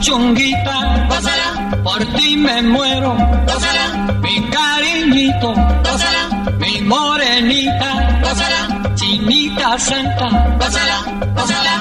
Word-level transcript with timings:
Mi 0.00 0.06
puchunguita, 0.06 1.06
gózala, 1.08 1.82
por 1.84 2.04
ti 2.16 2.36
me 2.36 2.62
muero, 2.62 3.14
gózala, 3.46 4.14
mi 4.22 4.40
cariñito, 4.48 5.52
gózala, 5.84 6.54
mi 6.58 6.80
morenita, 6.80 8.20
gózala, 8.22 8.94
chinita 8.94 9.78
santa, 9.78 10.56
gózala, 10.58 11.02
gózala, 11.34 11.74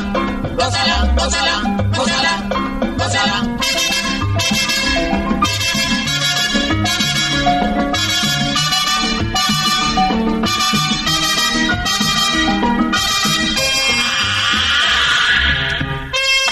gózala, 0.58 1.14
gózala, 1.16 1.62
gózala, 1.96 2.44
gózala. 2.98 3.60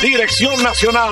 Dirección 0.02 0.62
Nacional, 0.64 1.12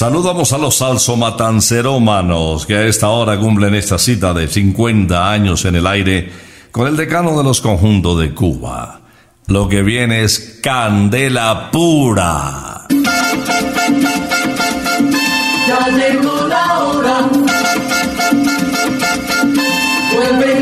Saludamos 0.00 0.50
a 0.54 0.56
los 0.56 0.76
salsomatancerómanos 0.76 2.64
que 2.64 2.74
a 2.74 2.86
esta 2.86 3.10
hora 3.10 3.38
cumplen 3.38 3.74
esta 3.74 3.98
cita 3.98 4.32
de 4.32 4.48
50 4.48 5.30
años 5.30 5.66
en 5.66 5.76
el 5.76 5.86
aire 5.86 6.32
con 6.70 6.88
el 6.88 6.96
decano 6.96 7.36
de 7.36 7.44
los 7.44 7.60
conjuntos 7.60 8.18
de 8.18 8.32
Cuba. 8.32 9.02
Lo 9.48 9.68
que 9.68 9.82
viene 9.82 10.22
es 10.22 10.58
candela 10.62 11.70
pura. 11.70 12.86
Ya 15.68 15.88
llegó 15.88 16.48
la 16.48 16.78
hora. 16.78 17.28
Vuelve 20.14 20.60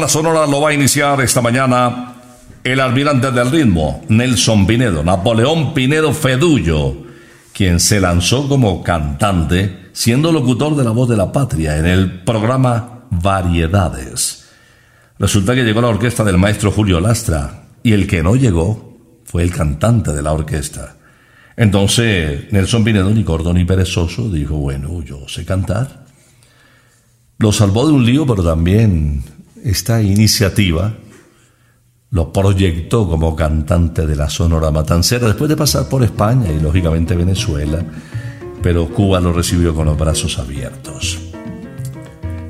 la 0.00 0.08
sonora 0.08 0.46
lo 0.46 0.60
va 0.60 0.70
a 0.70 0.74
iniciar 0.74 1.20
esta 1.20 1.40
mañana 1.40 2.14
el 2.64 2.80
almirante 2.80 3.30
del 3.30 3.50
ritmo, 3.50 4.04
Nelson 4.08 4.66
Pinedo, 4.66 5.02
Napoleón 5.02 5.74
Pinedo 5.74 6.12
Fedullo, 6.12 6.96
quien 7.52 7.80
se 7.80 8.00
lanzó 8.00 8.48
como 8.48 8.82
cantante, 8.82 9.90
siendo 9.92 10.32
locutor 10.32 10.76
de 10.76 10.84
la 10.84 10.90
voz 10.90 11.08
de 11.08 11.16
la 11.16 11.32
patria 11.32 11.78
en 11.78 11.86
el 11.86 12.22
programa 12.22 13.04
Variedades. 13.10 14.48
Resulta 15.18 15.54
que 15.54 15.64
llegó 15.64 15.80
la 15.80 15.88
orquesta 15.88 16.24
del 16.24 16.38
maestro 16.38 16.70
Julio 16.70 17.00
Lastra, 17.00 17.64
y 17.82 17.92
el 17.92 18.06
que 18.06 18.22
no 18.22 18.36
llegó 18.36 18.98
fue 19.24 19.42
el 19.42 19.50
cantante 19.50 20.12
de 20.12 20.22
la 20.22 20.32
orquesta. 20.32 20.96
Entonces 21.56 22.52
Nelson 22.52 22.84
Pinedo, 22.84 23.10
ni 23.10 23.24
corto 23.24 23.52
ni 23.52 23.64
perezoso, 23.64 24.28
dijo, 24.30 24.56
bueno, 24.56 25.02
yo 25.02 25.26
sé 25.28 25.44
cantar. 25.44 26.06
Lo 27.38 27.52
salvó 27.52 27.86
de 27.86 27.92
un 27.92 28.04
lío, 28.04 28.26
pero 28.26 28.42
también 28.42 29.22
esta 29.64 30.02
iniciativa 30.02 30.94
lo 32.10 32.32
proyectó 32.32 33.08
como 33.08 33.36
cantante 33.36 34.06
de 34.06 34.16
la 34.16 34.30
Sonora 34.30 34.70
Matancera 34.70 35.26
después 35.26 35.48
de 35.48 35.56
pasar 35.56 35.88
por 35.88 36.02
España 36.02 36.50
y 36.50 36.60
lógicamente 36.60 37.14
Venezuela, 37.14 37.84
pero 38.62 38.88
Cuba 38.88 39.20
lo 39.20 39.32
recibió 39.32 39.74
con 39.74 39.86
los 39.86 39.98
brazos 39.98 40.38
abiertos. 40.38 41.18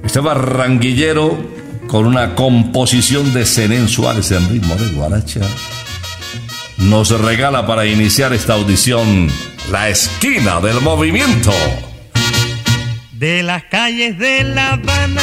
Este 0.04 0.20
barranquillero 0.20 1.36
con 1.88 2.06
una 2.06 2.34
composición 2.34 3.32
de 3.34 3.44
Zenén 3.44 3.88
Suárez 3.88 4.30
en 4.30 4.48
ritmo 4.48 4.76
de 4.76 4.88
guaracha 4.90 5.40
nos 6.78 7.10
regala 7.20 7.66
para 7.66 7.86
iniciar 7.86 8.32
esta 8.32 8.54
audición 8.54 9.28
la 9.70 9.88
esquina 9.88 10.60
del 10.60 10.80
movimiento. 10.80 11.52
De 13.12 13.42
las 13.42 13.64
calles 13.64 14.18
de 14.18 14.44
La 14.44 14.74
Habana, 14.74 15.22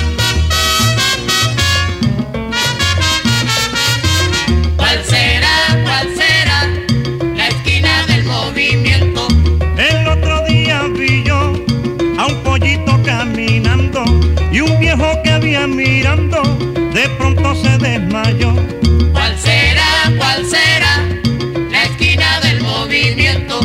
Se 18.11 18.17
desmayó. 18.17 18.53
¿Cuál 19.13 19.37
será, 19.37 20.11
cuál 20.17 20.45
será 20.45 21.07
la 21.69 21.83
esquina 21.83 22.39
del 22.41 22.61
movimiento? 22.61 23.59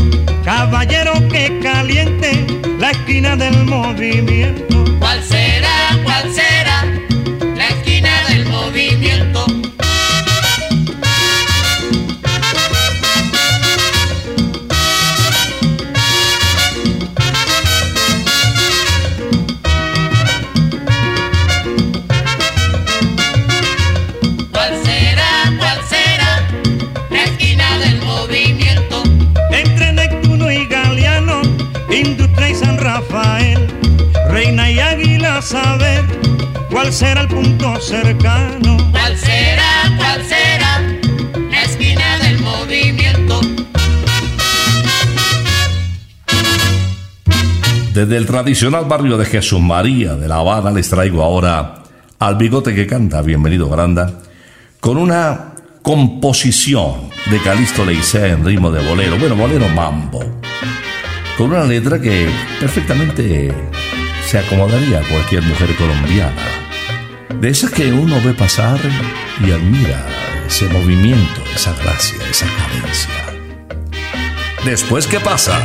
Caballero 0.45 1.15
que 1.29 1.59
caliente 1.63 2.47
la 2.79 2.91
esquina 2.91 3.37
del 3.37 3.65
movimiento. 3.65 4.85
¿Cuál 4.99 5.23
será, 5.23 5.46
saber 35.47 36.05
cuál 36.71 36.93
será 36.93 37.21
el 37.21 37.29
punto 37.29 37.81
cercano. 37.81 38.77
¿Cuál 38.91 39.17
será, 39.17 39.97
cuál 39.97 40.25
será 40.25 40.83
la 41.51 41.63
esquina 41.63 42.19
del 42.19 42.41
movimiento? 42.41 43.41
Desde 47.95 48.17
el 48.17 48.27
tradicional 48.27 48.87
barrio 48.87 49.17
de 49.17 49.25
Jesús 49.25 49.61
María 49.61 50.17
de 50.17 50.27
La 50.27 50.37
Habana 50.37 50.73
les 50.73 50.91
traigo 50.91 51.23
ahora 51.23 51.83
al 52.19 52.35
bigote 52.35 52.75
que 52.75 52.87
canta, 52.87 53.23
bienvenido 53.23 53.69
Granda, 53.69 54.11
con 54.81 54.99
una 54.99 55.53
composición 55.81 57.09
de 57.31 57.39
Calixto 57.41 57.85
Leicea 57.85 58.33
en 58.33 58.45
ritmo 58.45 58.73
de 58.73 58.87
bolero, 58.87 59.17
bueno, 59.17 59.37
bolero 59.37 59.69
mambo, 59.69 60.41
con 61.39 61.53
una 61.53 61.65
letra 61.65 62.01
que 62.01 62.29
perfectamente 62.59 63.55
se 64.27 64.41
acomodaría 64.41 65.01
cualquier 65.09 65.43
mujer 65.45 65.75
colombiana. 65.77 66.43
De 67.39 67.49
esas 67.49 67.71
que 67.71 67.93
uno 67.93 68.21
ve 68.25 68.35
pasar 68.35 68.79
y 69.41 69.53
admira 69.53 70.05
ese 70.45 70.69
movimiento, 70.69 71.43
esa 71.55 71.73
gracia, 71.75 72.19
esa 72.29 72.47
cadencia. 72.47 73.15
Después, 74.65 75.07
¿qué 75.07 75.21
pasas? 75.21 75.63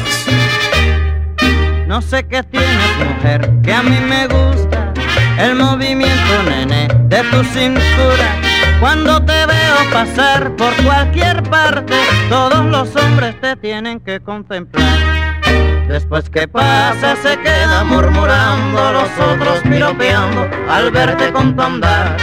No 1.87 2.03
sé 2.03 2.27
qué 2.27 2.43
tienes, 2.43 2.97
mujer, 2.99 3.51
que 3.63 3.73
a 3.73 3.81
mí 3.81 3.97
me 4.07 4.27
gusta 4.27 4.93
el 5.39 5.55
movimiento, 5.55 6.43
nene, 6.47 6.87
de 7.05 7.23
tu 7.31 7.43
cintura. 7.45 8.39
Cuando 8.79 9.23
te 9.25 9.45
veo 9.47 9.91
pasar 9.91 10.55
por 10.55 10.71
cualquier 10.83 11.41
parte, 11.43 11.95
todos 12.29 12.63
los 12.65 12.95
hombres 12.95 13.41
te 13.41 13.55
tienen 13.55 13.99
que 13.99 14.19
contemplar. 14.19 15.30
Después 15.91 16.29
que 16.29 16.47
pasa 16.47 17.17
se 17.21 17.37
queda 17.39 17.83
murmurando, 17.83 18.93
los 18.93 19.09
otros 19.27 19.59
piropeando 19.61 20.49
al 20.69 20.89
verte 20.89 21.33
con 21.33 21.53
tu 21.53 21.61
andar. 21.61 22.15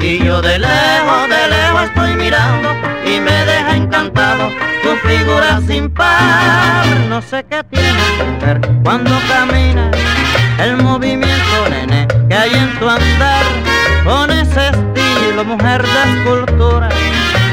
Y 0.00 0.18
yo 0.24 0.42
de 0.42 0.58
lejos, 0.58 1.28
de 1.28 1.48
lejos 1.48 1.82
estoy 1.84 2.16
mirando 2.16 2.70
y 3.06 3.20
me 3.20 3.44
deja 3.44 3.76
encantado 3.76 4.50
tu 4.82 4.96
figura 5.08 5.60
sin 5.64 5.88
par. 5.94 6.84
No 7.08 7.22
sé 7.22 7.44
qué 7.48 7.62
tiene 7.70 8.02
mujer 8.32 8.60
cuando 8.82 9.12
camina, 9.28 9.92
el 10.58 10.78
movimiento 10.78 11.68
nene 11.70 12.08
que 12.28 12.34
hay 12.34 12.50
en 12.50 12.80
tu 12.80 12.88
andar. 12.88 13.44
Con 14.04 14.28
ese 14.32 14.70
estilo, 14.70 15.44
mujer 15.44 15.84
de 15.84 16.02
escultura, 16.14 16.88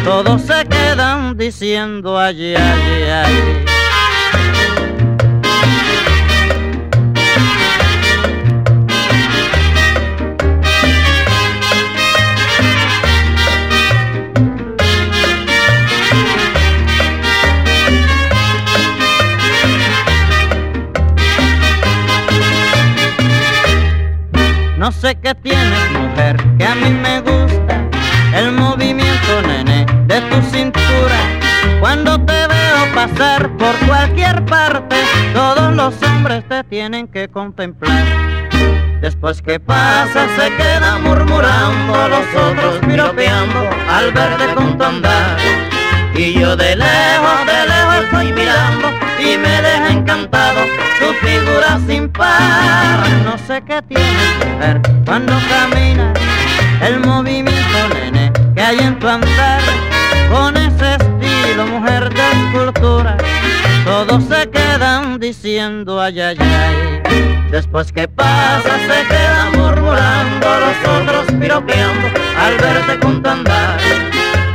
todos 0.03 0.41
se 0.41 0.65
quedan 0.65 1.37
diciendo 1.37 2.17
allí, 2.17 2.55
allí, 2.55 3.03
allí. 3.03 3.74
No 24.85 24.91
sé 24.91 25.15
qué 25.15 25.33
tienes, 25.33 25.91
mujer, 25.93 26.37
que 26.59 26.63
a 26.63 26.75
mí 26.75 26.91
me 26.91 27.19
gusta 27.19 27.89
el 28.35 28.51
movimiento, 28.51 29.41
nene, 29.41 29.83
de 30.05 30.21
tu 30.29 30.39
cintura. 30.43 31.17
Cuando 31.79 32.23
te 32.23 32.33
veo 32.33 32.93
pasar 32.93 33.49
por 33.57 33.75
cualquier 33.87 34.45
parte, 34.45 34.97
todos 35.33 35.73
los 35.73 35.95
hombres 36.03 36.47
te 36.47 36.63
tienen 36.65 37.07
que 37.07 37.27
contemplar. 37.29 38.05
Después 39.01 39.41
que 39.41 39.59
pasa 39.59 40.27
se 40.37 40.55
queda 40.55 40.99
murmurando, 40.99 42.07
los 42.07 42.43
otros 42.43 42.75
piropeando 42.85 43.67
al 43.89 44.11
verte 44.11 44.53
con 44.53 44.77
tu 44.77 44.83
andar. 44.83 45.35
Y 46.13 46.39
yo 46.39 46.55
de 46.55 46.75
lejos, 46.75 47.45
de 47.47 47.67
lejos 47.67 48.03
estoy 48.03 48.33
mirando 48.33 48.91
y 49.19 49.35
me 49.35 49.61
deja 49.63 49.89
encantado 49.89 50.74
sin 51.85 52.09
par. 52.09 53.07
No 53.23 53.37
sé 53.37 53.61
qué 53.65 53.81
tiene 53.81 54.23
mujer 54.39 54.81
cuando 55.05 55.33
camina, 55.49 56.13
el 56.81 56.99
movimiento 56.99 57.77
nene 57.93 58.31
que 58.55 58.61
hay 58.61 58.79
en 58.79 58.99
tu 58.99 59.07
andar. 59.07 59.61
Con 60.31 60.57
ese 60.57 60.95
estilo, 60.95 61.67
mujer 61.67 62.11
de 62.11 62.21
escultura, 62.31 63.15
todos 63.85 64.23
se 64.23 64.49
quedan 64.49 65.19
diciendo 65.19 66.01
ay 66.01 66.19
ay 66.19 66.37
ay. 66.39 67.01
Después 67.51 67.91
que 67.91 68.07
pasa 68.07 68.71
se 68.87 69.07
queda 69.07 69.51
murmurando, 69.53 70.47
los 70.59 70.99
otros 70.99 71.25
piropeando 71.39 72.07
al 72.39 72.57
verte 72.57 72.99
con 72.99 73.21
tu 73.21 73.29
andar. 73.29 73.77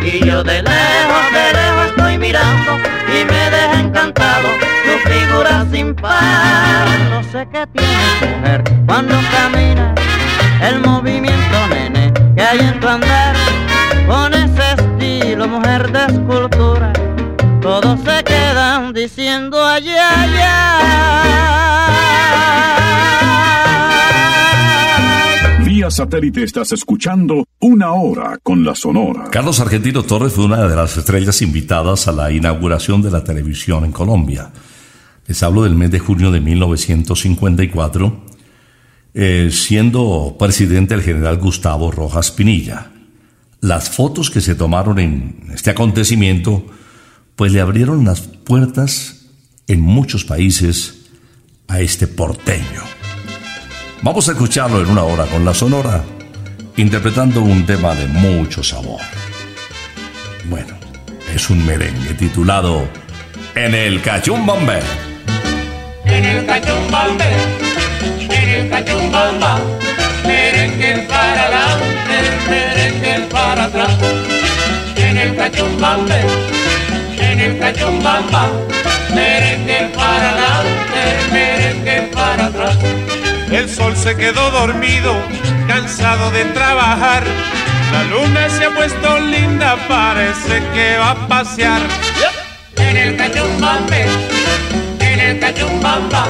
Y 0.02 0.24
yo 0.26 0.42
de 0.42 0.62
lejos, 0.62 1.24
de 1.32 1.52
lejos 1.52 1.86
estoy 1.86 2.18
mirando 2.18 2.78
y 3.08 3.24
me 3.24 3.50
deja 3.50 3.80
encantado 3.80 4.48
figura 5.10 5.66
sin 5.72 5.94
par. 5.94 6.88
No 7.10 7.22
sé 7.24 7.46
qué 7.52 7.66
tiene 7.74 8.36
mujer 8.36 8.64
cuando 8.86 9.14
camina, 9.30 9.94
el 10.62 10.80
movimiento 10.80 11.56
nene 11.68 12.12
que 12.34 12.42
hay 12.42 12.60
en 12.60 12.80
tu 12.80 12.88
andar. 12.88 13.34
Con 14.06 14.34
ese 14.34 14.62
estilo, 14.76 15.46
mujer 15.46 15.92
de 15.92 16.04
escultura, 16.06 16.92
todos 17.60 18.00
se 18.00 18.24
quedan 18.24 18.92
diciendo 18.92 19.64
allá, 19.64 20.22
allá. 20.22 21.30
Vía 25.64 25.90
satélite 25.90 26.42
estás 26.42 26.72
escuchando 26.72 27.44
Una 27.60 27.92
Hora 27.92 28.38
con 28.42 28.64
la 28.64 28.74
Sonora. 28.74 29.28
Carlos 29.30 29.60
Argentino 29.60 30.02
Torres 30.02 30.32
fue 30.32 30.46
una 30.46 30.66
de 30.66 30.74
las 30.74 30.96
estrellas 30.96 31.40
invitadas 31.42 32.08
a 32.08 32.12
la 32.12 32.32
inauguración 32.32 33.02
de 33.02 33.12
la 33.12 33.22
televisión 33.22 33.84
en 33.84 33.92
Colombia. 33.92 34.50
Les 35.30 35.44
hablo 35.44 35.62
del 35.62 35.76
mes 35.76 35.92
de 35.92 36.00
junio 36.00 36.32
de 36.32 36.40
1954, 36.40 38.24
eh, 39.14 39.48
siendo 39.52 40.34
presidente 40.36 40.94
el 40.94 41.02
general 41.02 41.36
Gustavo 41.36 41.92
Rojas 41.92 42.32
Pinilla. 42.32 42.90
Las 43.60 43.90
fotos 43.90 44.28
que 44.28 44.40
se 44.40 44.56
tomaron 44.56 44.98
en 44.98 45.52
este 45.54 45.70
acontecimiento, 45.70 46.66
pues 47.36 47.52
le 47.52 47.60
abrieron 47.60 48.04
las 48.04 48.22
puertas 48.22 49.26
en 49.68 49.80
muchos 49.80 50.24
países 50.24 51.02
a 51.68 51.78
este 51.80 52.08
porteño. 52.08 52.82
Vamos 54.02 54.28
a 54.28 54.32
escucharlo 54.32 54.82
en 54.82 54.90
una 54.90 55.04
hora 55.04 55.26
con 55.26 55.44
la 55.44 55.54
Sonora, 55.54 56.04
interpretando 56.76 57.40
un 57.40 57.64
tema 57.66 57.94
de 57.94 58.08
mucho 58.08 58.64
sabor. 58.64 59.00
Bueno, 60.46 60.74
es 61.32 61.48
un 61.50 61.64
merengue 61.64 62.14
titulado 62.14 62.88
En 63.54 63.76
el 63.76 64.02
Cachumbambe. 64.02 65.09
Merengue 70.26 71.06
para 71.08 71.42
adelante, 71.46 72.16
merengue 72.48 73.26
para 73.30 73.64
atrás. 73.64 73.92
En 74.96 75.16
el 75.16 75.36
cachumbambe, 75.36 76.20
en 77.18 77.40
el 77.40 77.58
cachumbamba, 77.58 78.48
merengue 79.14 79.90
para 79.94 80.30
adelante, 80.30 81.02
merengue 81.32 82.10
para 82.14 82.46
atrás. 82.46 82.78
El 83.50 83.68
sol 83.68 83.96
se 83.96 84.16
quedó 84.16 84.50
dormido, 84.50 85.14
cansado 85.66 86.30
de 86.30 86.44
trabajar. 86.46 87.24
La 87.92 88.04
luna 88.04 88.48
se 88.48 88.66
ha 88.66 88.70
puesto 88.70 89.18
linda, 89.18 89.76
parece 89.88 90.62
que 90.74 90.96
va 90.98 91.10
a 91.10 91.26
pasear. 91.26 91.80
En 92.76 92.96
el 92.96 93.16
cachumbambe, 93.16 94.06
en 95.30 95.36
el 95.36 95.40
cachumbamba, 95.40 96.26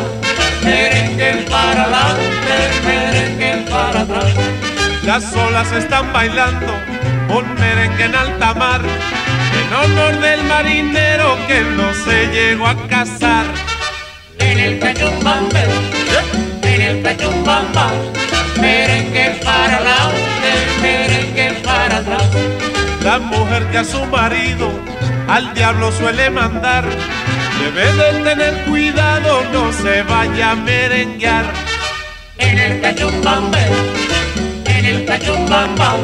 merengue 0.62 1.46
para 1.50 1.84
adelante, 1.84 2.56
merengue 2.84 3.70
para 3.70 4.00
atrás. 4.02 4.34
Las 5.04 5.34
olas 5.34 5.72
están 5.72 6.12
bailando 6.12 6.74
un 7.30 7.54
merengue 7.54 8.04
en 8.04 8.14
alta 8.14 8.52
mar, 8.54 8.82
en 8.82 9.74
honor 9.74 10.20
del 10.20 10.42
marinero 10.44 11.38
que 11.48 11.60
no 11.62 11.94
se 11.94 12.26
llegó 12.26 12.66
a 12.66 12.76
casar. 12.88 13.46
En 14.38 14.58
el 14.58 14.78
cachumbambe, 14.78 15.64
en 16.62 16.80
el 16.82 17.02
cachumbamba, 17.02 17.90
merengue 18.60 19.40
para 19.42 19.76
adelante, 19.76 20.50
merengue 20.82 21.52
para 21.64 21.96
atrás. 21.96 22.28
La 23.02 23.18
mujer 23.18 23.66
que 23.70 23.78
a 23.78 23.84
su 23.84 24.04
marido 24.06 24.70
al 25.26 25.54
diablo 25.54 25.90
suele 25.92 26.28
mandar, 26.28 26.84
debe 27.60 27.92
de 27.92 28.24
tener 28.24 28.64
cuidado, 28.64 29.42
no 29.52 29.72
se 29.72 30.02
vaya 30.02 30.52
a 30.52 30.56
merenguear. 30.56 31.44
En 32.38 32.58
el 32.58 32.80
cachumbambe, 32.80 33.66
en 34.64 34.84
el 34.86 35.04
cachumbamba, 35.04 35.96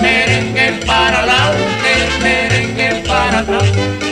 merengue 0.00 0.80
para 0.86 1.18
adelante, 1.20 1.92
merengue 2.22 3.02
para 3.06 3.38
atrás. 3.38 4.07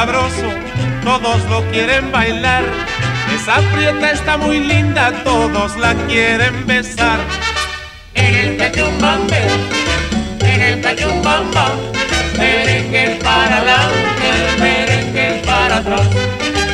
Sabroso, 0.00 0.48
todos 1.04 1.44
lo 1.50 1.62
quieren 1.70 2.10
bailar. 2.10 2.64
Esa 3.34 3.56
prieta 3.74 4.12
está 4.12 4.38
muy 4.38 4.58
linda, 4.60 5.12
todos 5.24 5.76
la 5.76 5.92
quieren 6.08 6.66
besar. 6.66 7.18
En 8.14 8.34
el 8.34 8.56
cachumbambe, 8.56 9.42
en 10.40 10.62
el 10.62 10.80
cachumbamba, 10.80 11.66
merengue 12.38 13.18
para 13.22 13.58
adelante, 13.58 14.28
merengue 14.58 15.42
para 15.44 15.76
atrás. 15.76 16.08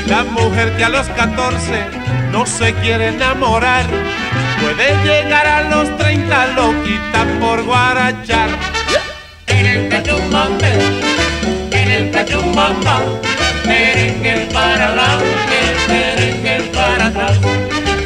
La 0.06 0.22
mujer 0.22 0.76
que 0.76 0.84
a 0.84 0.88
los 0.88 1.08
14 1.08 1.84
no 2.30 2.46
se 2.46 2.74
quiere 2.74 3.08
enamorar, 3.08 3.86
puede 4.60 4.88
llegar 5.04 5.46
a 5.48 5.62
los 5.62 5.96
30 5.98 6.46
loquita 6.58 7.26
por 7.40 7.64
guarachar. 7.64 8.50
En 9.48 9.66
el 9.66 9.88
cachumbambe, 9.88 11.05
el 11.96 12.10
cachumbamba, 12.10 13.00
merengue 13.66 14.48
para 14.52 14.88
adelante, 14.88 15.58
merengue 15.88 16.70
para 16.74 17.06
atrás. 17.06 17.38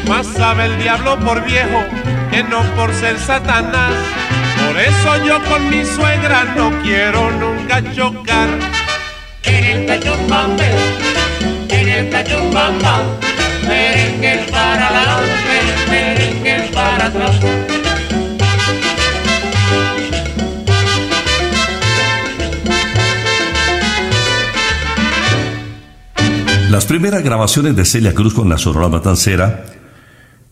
Más 0.09 0.27
sabe 0.27 0.67
el 0.67 0.79
diablo 0.79 1.19
por 1.19 1.45
viejo 1.45 1.85
que 2.31 2.45
no 2.45 2.63
por 2.77 2.93
ser 2.95 3.19
Satanás. 3.19 3.93
Por 4.65 4.79
eso 4.79 5.25
yo 5.25 5.43
con 5.45 5.69
mi 5.71 5.85
suegra 5.85 6.45
no 6.57 6.71
quiero 6.83 7.31
nunca 7.33 7.83
chocar. 7.93 8.49
En 9.43 9.65
el 9.65 9.87
cachumbambe, 9.87 10.71
en 11.69 11.89
el 11.89 12.11
cachumbamba, 12.11 13.03
merengue 13.67 14.47
para 14.53 14.87
adelante, 14.89 15.57
merengue 15.91 16.71
para 16.73 17.07
atrás. 17.07 17.70
Las 26.71 26.87
primeras 26.87 27.25
grabaciones 27.25 27.75
de 27.75 27.85
Celia 27.85 28.15
Cruz 28.15 28.33
con 28.33 28.49
la 28.49 28.57
Sonora 28.57 28.89
Matancera 28.89 29.65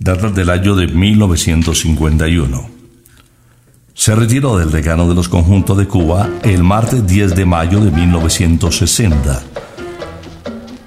datan 0.00 0.34
del 0.34 0.50
año 0.50 0.74
de 0.74 0.88
1951. 0.88 2.70
Se 3.94 4.16
retiró 4.16 4.58
del 4.58 4.72
decano 4.72 5.08
de 5.08 5.14
los 5.14 5.28
conjuntos 5.28 5.78
de 5.78 5.86
Cuba 5.86 6.28
el 6.42 6.64
martes 6.64 7.06
10 7.06 7.36
de 7.36 7.44
mayo 7.44 7.78
de 7.78 7.92
1960. 7.92 9.42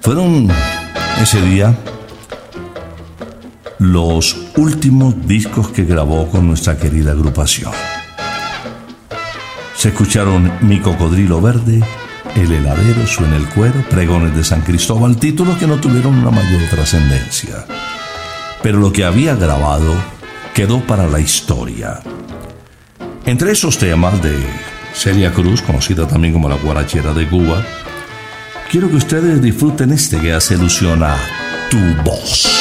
Fueron 0.02 0.50
ese 1.22 1.42
día 1.44 1.80
los 3.80 4.36
últimos 4.58 5.16
discos 5.26 5.70
que 5.70 5.86
grabó 5.86 6.28
con 6.28 6.46
nuestra 6.46 6.78
querida 6.78 7.14
agrupación. 7.14 7.72
Se 9.78 9.88
escucharon 9.88 10.52
Mi 10.60 10.82
Cocodrilo 10.82 11.40
Verde, 11.40 11.82
El 12.36 12.52
Heladero, 12.52 13.06
Suena 13.06 13.36
el 13.36 13.48
Cuero, 13.50 13.84
Pregones 13.90 14.36
de 14.36 14.44
San 14.44 14.62
Cristóbal, 14.62 15.18
títulos 15.18 15.58
que 15.58 15.68
no 15.68 15.78
tuvieron 15.78 16.16
una 16.18 16.32
mayor 16.32 16.62
trascendencia. 16.70 17.66
Pero 18.64 18.80
lo 18.80 18.94
que 18.94 19.04
había 19.04 19.36
grabado 19.36 19.94
quedó 20.54 20.80
para 20.82 21.08
la 21.08 21.20
historia. 21.20 22.00
Entre 23.26 23.52
esos 23.52 23.78
temas 23.78 24.22
de 24.22 24.38
Celia 24.94 25.34
Cruz, 25.34 25.62
conocida 25.62 26.08
también 26.08 26.34
como 26.34 26.50
la 26.50 26.56
guarachera 26.56 27.14
de 27.14 27.28
Cuba, 27.28 27.64
quiero 28.70 28.90
que 28.90 28.96
ustedes 28.96 29.42
disfruten 29.42 29.92
este 29.92 30.20
que 30.20 30.34
hace 30.34 30.56
alusión 30.56 31.04
a 31.04 31.18
tu 31.70 31.78
voz. 32.04 32.61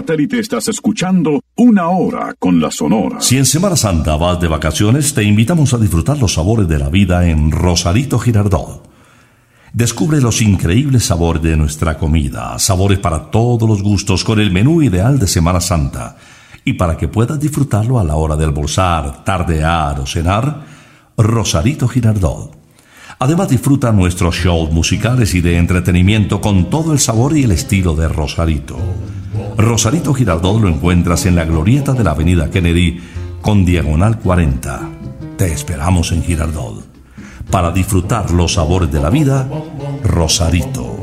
Satélite 0.00 0.38
estás 0.38 0.66
escuchando 0.68 1.42
Una 1.56 1.90
Hora 1.90 2.34
con 2.38 2.58
la 2.58 2.70
Sonora. 2.70 3.20
Si 3.20 3.36
en 3.36 3.44
Semana 3.44 3.76
Santa 3.76 4.16
vas 4.16 4.40
de 4.40 4.48
vacaciones, 4.48 5.12
te 5.12 5.22
invitamos 5.24 5.74
a 5.74 5.78
disfrutar 5.78 6.16
los 6.16 6.32
sabores 6.32 6.66
de 6.68 6.78
la 6.78 6.88
vida 6.88 7.28
en 7.28 7.50
Rosarito 7.50 8.18
Girardot. 8.18 8.88
Descubre 9.74 10.22
los 10.22 10.40
increíbles 10.40 11.04
sabores 11.04 11.42
de 11.42 11.54
nuestra 11.58 11.98
comida, 11.98 12.58
sabores 12.58 12.98
para 12.98 13.30
todos 13.30 13.68
los 13.68 13.82
gustos 13.82 14.24
con 14.24 14.40
el 14.40 14.50
menú 14.50 14.80
ideal 14.80 15.18
de 15.18 15.26
Semana 15.26 15.60
Santa. 15.60 16.16
Y 16.64 16.72
para 16.74 16.96
que 16.96 17.08
puedas 17.08 17.38
disfrutarlo 17.38 18.00
a 18.00 18.04
la 18.04 18.16
hora 18.16 18.36
de 18.36 18.46
almorzar, 18.46 19.22
tardear 19.22 20.00
o 20.00 20.06
cenar, 20.06 20.64
Rosarito 21.18 21.86
Girardot. 21.88 22.56
Además 23.18 23.50
disfruta 23.50 23.92
nuestros 23.92 24.34
shows 24.34 24.72
musicales 24.72 25.34
y 25.34 25.42
de 25.42 25.58
entretenimiento 25.58 26.40
con 26.40 26.70
todo 26.70 26.94
el 26.94 26.98
sabor 26.98 27.36
y 27.36 27.42
el 27.42 27.52
estilo 27.52 27.94
de 27.94 28.08
Rosarito. 28.08 28.78
Rosarito 29.60 30.14
Girardot 30.14 30.60
lo 30.60 30.68
encuentras 30.68 31.26
en 31.26 31.36
la 31.36 31.44
glorieta 31.44 31.92
de 31.92 32.04
la 32.04 32.12
avenida 32.12 32.50
Kennedy 32.50 33.00
con 33.42 33.64
diagonal 33.64 34.18
40. 34.18 34.88
Te 35.36 35.52
esperamos 35.52 36.12
en 36.12 36.22
Girardot. 36.22 36.84
Para 37.50 37.70
disfrutar 37.70 38.30
los 38.30 38.54
sabores 38.54 38.90
de 38.90 39.00
la 39.00 39.10
vida, 39.10 39.48
Rosarito. 40.04 40.96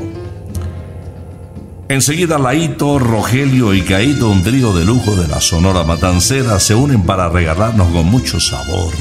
Enseguida 1.88 2.38
Laito, 2.38 2.98
Rogelio 2.98 3.74
y 3.74 3.82
Caíto, 3.82 4.28
un 4.28 4.42
trío 4.42 4.72
de 4.72 4.84
lujo 4.84 5.14
de 5.14 5.28
la 5.28 5.40
Sonora 5.40 5.84
Matancera, 5.84 6.58
se 6.58 6.74
unen 6.74 7.02
para 7.02 7.28
regalarnos 7.28 7.88
con 7.88 8.06
mucho 8.06 8.40
sabor. 8.40 8.92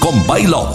Con 0.00 0.26
Bailado. 0.26 0.74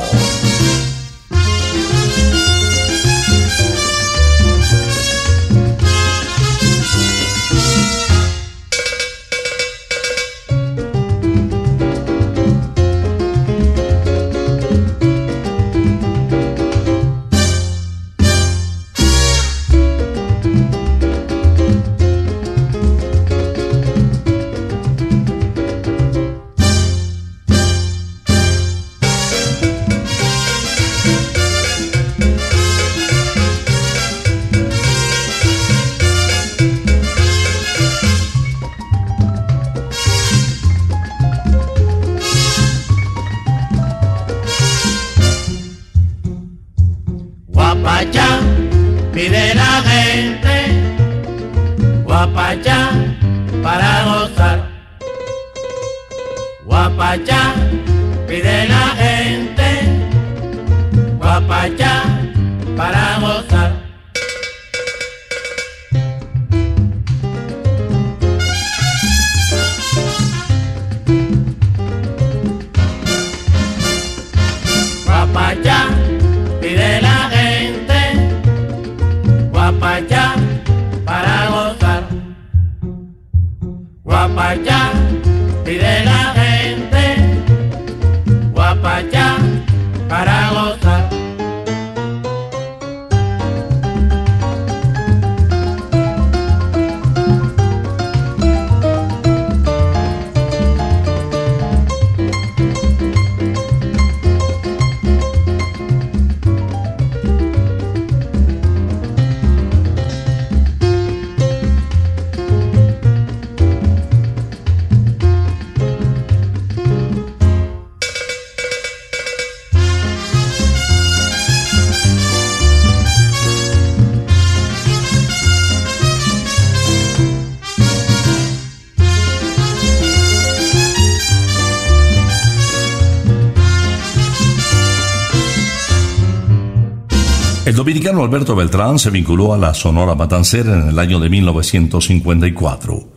Dominicano 137.77 138.23
Alberto 138.23 138.55
Beltrán 138.55 138.97
se 138.97 139.11
vinculó 139.11 139.53
a 139.53 139.57
la 139.57 139.71
Sonora 139.75 140.15
Matancera 140.15 140.73
en 140.73 140.89
el 140.89 140.97
año 140.97 141.19
de 141.19 141.29
1954. 141.29 143.07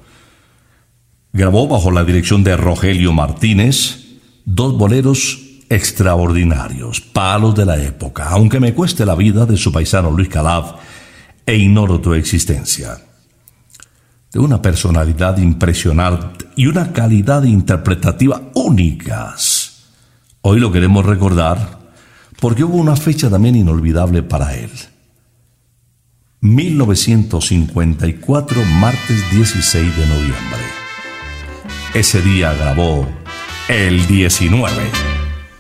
Grabó 1.33 1.67
bajo 1.67 1.91
la 1.91 2.05
dirección 2.05 2.45
de 2.45 2.59
Rogelio 2.59 3.15
Martínez 3.15 4.19
dos 4.45 4.77
boleros 4.77 5.39
extraordinarios, 5.71 7.01
palos 7.01 7.55
de 7.55 7.65
la 7.65 7.83
época, 7.83 8.29
aunque 8.29 8.61
me 8.61 8.75
cueste 8.75 9.07
la 9.07 9.15
vida 9.15 9.47
de 9.47 9.57
su 9.57 9.73
paisano 9.73 10.11
Luis 10.11 10.29
Calaf 10.29 10.73
e 11.47 11.57
ignoro 11.57 11.99
tu 11.99 12.13
existencia. 12.13 12.99
De 14.31 14.41
una 14.41 14.61
personalidad 14.61 15.39
impresionante 15.39 16.45
y 16.55 16.67
una 16.67 16.93
calidad 16.93 17.45
interpretativa 17.45 18.43
únicas. 18.55 19.87
Hoy 20.43 20.61
lo 20.61 20.71
queremos 20.71 21.07
recordar 21.07 21.80
porque 22.41 22.65
hubo 22.65 22.79
una 22.79 22.97
fecha 22.97 23.31
también 23.31 23.55
inolvidable 23.55 24.23
para 24.23 24.57
él. 24.57 24.71
1954, 26.41 28.65
martes 28.81 29.31
16 29.31 29.97
de 29.97 30.07
noviembre. 30.07 30.61
Ese 31.93 32.23
día 32.23 32.55
grabó 32.55 33.07
el 33.69 34.07
19. 34.07 34.73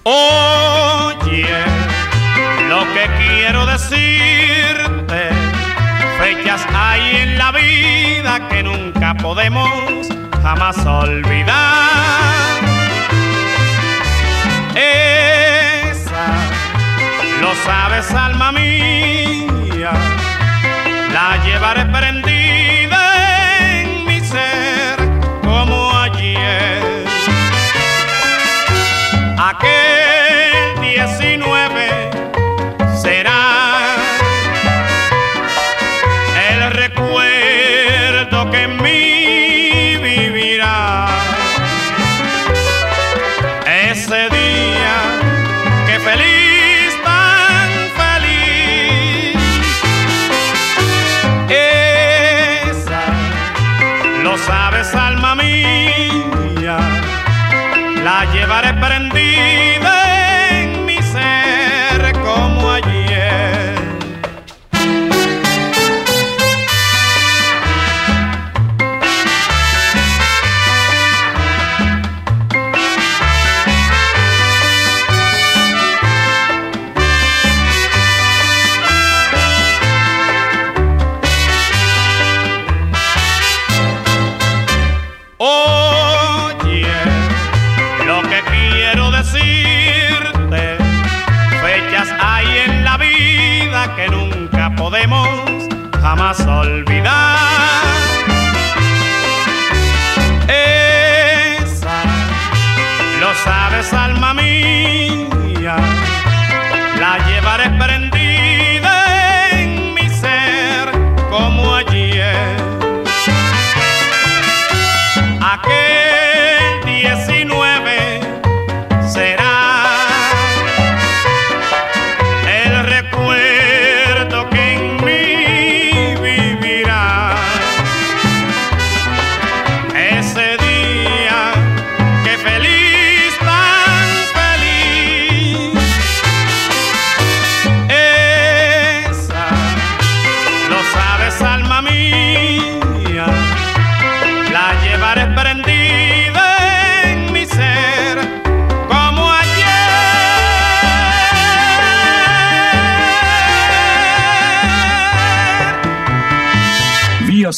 Oye, 0.04 1.44
lo 2.66 2.80
que 2.94 3.10
quiero 3.18 3.66
decirte, 3.66 5.28
fechas 6.18 6.66
hay 6.72 7.16
en 7.16 7.36
la 7.36 7.52
vida 7.52 8.48
que 8.48 8.62
nunca 8.62 9.14
podemos 9.18 10.08
jamás 10.42 10.78
olvidar. 10.86 12.00
Lo 17.40 17.54
sabes, 17.64 18.10
alma 18.12 18.52
mía, 18.52 19.92
la 21.12 21.42
llevaré 21.44 21.86
prendida 21.86 22.39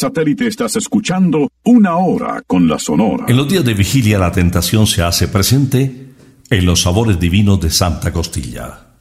satélite 0.02 0.48
estás 0.48 0.74
escuchando 0.74 1.48
Una 1.62 1.96
Hora 1.96 2.42
con 2.44 2.66
la 2.66 2.76
Sonora. 2.76 3.26
En 3.28 3.36
los 3.36 3.48
días 3.48 3.64
de 3.64 3.72
vigilia 3.72 4.18
la 4.18 4.32
tentación 4.32 4.88
se 4.88 5.00
hace 5.00 5.28
presente 5.28 6.08
en 6.50 6.66
los 6.66 6.80
sabores 6.80 7.20
divinos 7.20 7.60
de 7.60 7.70
Santa 7.70 8.12
Costilla. 8.12 8.96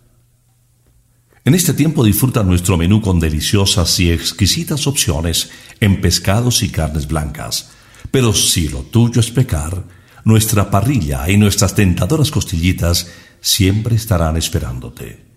En 1.44 1.56
este 1.56 1.74
tiempo 1.74 2.04
disfruta 2.04 2.44
nuestro 2.44 2.78
menú 2.78 3.02
con 3.02 3.20
deliciosas 3.20 4.00
y 4.00 4.12
exquisitas 4.12 4.86
opciones 4.86 5.50
en 5.80 6.02
pescados 6.02 6.62
y 6.62 6.70
carnes 6.70 7.08
blancas. 7.08 7.72
Pero 8.12 8.32
si 8.32 8.70
lo 8.70 8.82
tuyo 8.82 9.22
es 9.22 9.32
pecar, 9.32 9.84
nuestra 10.24 10.70
parrilla 10.70 11.28
y 11.32 11.38
nuestras 11.38 11.74
tentadoras 11.74 12.30
costillitas 12.30 13.12
siempre 13.40 13.96
estarán 13.96 14.38
esperándote. 14.38 15.31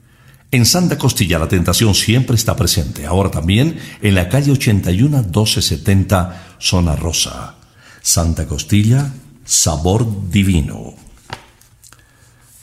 En 0.54 0.64
Santa 0.66 0.96
Costilla 0.96 1.40
la 1.40 1.48
tentación 1.48 1.96
siempre 1.96 2.36
está 2.36 2.54
presente, 2.54 3.06
ahora 3.06 3.28
también 3.28 3.76
en 4.00 4.14
la 4.14 4.28
calle 4.28 4.52
81 4.52 5.22
1270, 5.24 6.58
zona 6.60 6.94
rosa. 6.94 7.56
Santa 8.00 8.46
Costilla, 8.46 9.10
sabor 9.44 10.30
divino. 10.30 10.94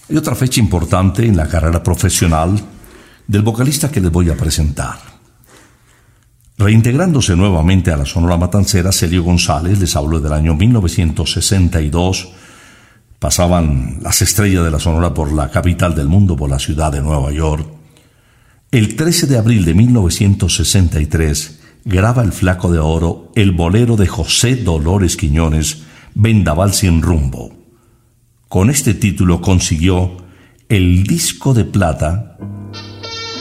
Hay 0.10 0.16
otra 0.16 0.36
fecha 0.36 0.62
importante 0.62 1.26
en 1.26 1.36
la 1.36 1.50
carrera 1.50 1.84
profesional 1.84 2.58
del 3.28 3.42
vocalista 3.42 3.92
que 3.92 4.00
les 4.00 4.10
voy 4.10 4.30
a 4.30 4.38
presentar. 4.38 4.98
Reintegrándose 6.58 7.36
nuevamente 7.36 7.92
a 7.92 7.98
la 7.98 8.06
Sonora 8.06 8.38
Matancera, 8.38 8.94
Celio 8.94 9.24
González 9.24 9.82
les 9.82 9.94
habló 9.98 10.22
del 10.22 10.32
año 10.32 10.56
1962. 10.56 12.30
Pasaban 13.20 14.00
las 14.02 14.22
estrellas 14.22 14.64
de 14.64 14.72
la 14.72 14.80
Sonora 14.80 15.14
por 15.14 15.34
la 15.34 15.52
capital 15.52 15.94
del 15.94 16.08
mundo, 16.08 16.38
por 16.38 16.50
la 16.50 16.58
ciudad 16.58 16.90
de 16.90 17.02
Nueva 17.02 17.34
York. 17.34 17.81
El 18.72 18.96
13 18.96 19.28
de 19.28 19.38
abril 19.38 19.66
de 19.66 19.74
1963 19.74 21.60
graba 21.84 22.24
el 22.24 22.32
Flaco 22.32 22.72
de 22.72 22.80
Oro 22.80 23.30
el 23.36 23.52
bolero 23.52 23.98
de 23.98 24.08
José 24.08 24.56
Dolores 24.56 25.18
Quiñones, 25.18 25.84
Vendaval 26.16 26.74
sin 26.74 27.02
rumbo. 27.02 27.52
Con 28.48 28.70
este 28.70 28.94
título 28.94 29.42
consiguió 29.42 30.16
el 30.70 31.04
disco 31.04 31.54
de 31.54 31.66
plata 31.66 32.38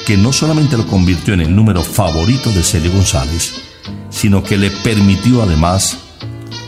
que 0.05 0.17
no 0.17 0.33
solamente 0.33 0.77
lo 0.77 0.89
convirtió 0.89 1.35
en 1.35 1.43
el 1.43 1.55
número 1.55 1.85
favorito 1.85 2.51
de 2.51 2.65
Celio 2.65 2.91
González, 2.91 3.63
sino 4.09 4.43
que 4.43 4.59
le 4.59 4.73
permitió 4.83 5.45
además 5.45 5.97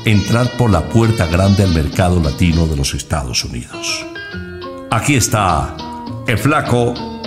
entrar 0.04 0.56
por 0.56 0.70
la 0.70 0.88
puerta 0.88 1.26
grande 1.26 1.64
al 1.64 1.74
mercado 1.74 2.22
latino 2.22 2.68
de 2.68 2.76
los 2.76 2.94
Estados 2.94 3.44
Unidos. 3.44 4.06
Aquí 4.92 5.16
está 5.16 5.76
el 6.28 6.38
flaco 6.38 7.11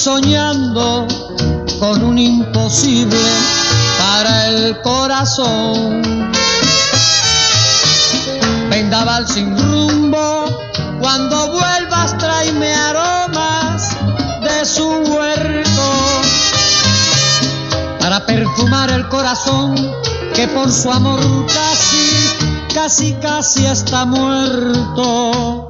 soñando 0.00 1.06
con 1.78 2.02
un 2.02 2.16
imposible 2.16 3.18
para 3.98 4.46
el 4.48 4.80
corazón. 4.80 6.00
Vendaval 8.70 9.28
sin 9.28 9.54
rumbo, 9.58 10.46
cuando 11.00 11.52
vuelvas 11.52 12.16
tráeme 12.16 12.72
aromas 12.72 13.90
de 14.42 14.64
su 14.64 14.88
huerto 14.88 16.22
para 18.00 18.24
perfumar 18.24 18.90
el 18.90 19.06
corazón 19.08 19.74
que 20.34 20.48
por 20.48 20.72
su 20.72 20.90
amor 20.90 21.20
casi, 21.46 22.72
casi, 22.72 23.12
casi 23.20 23.66
está 23.66 24.06
muerto. 24.06 25.69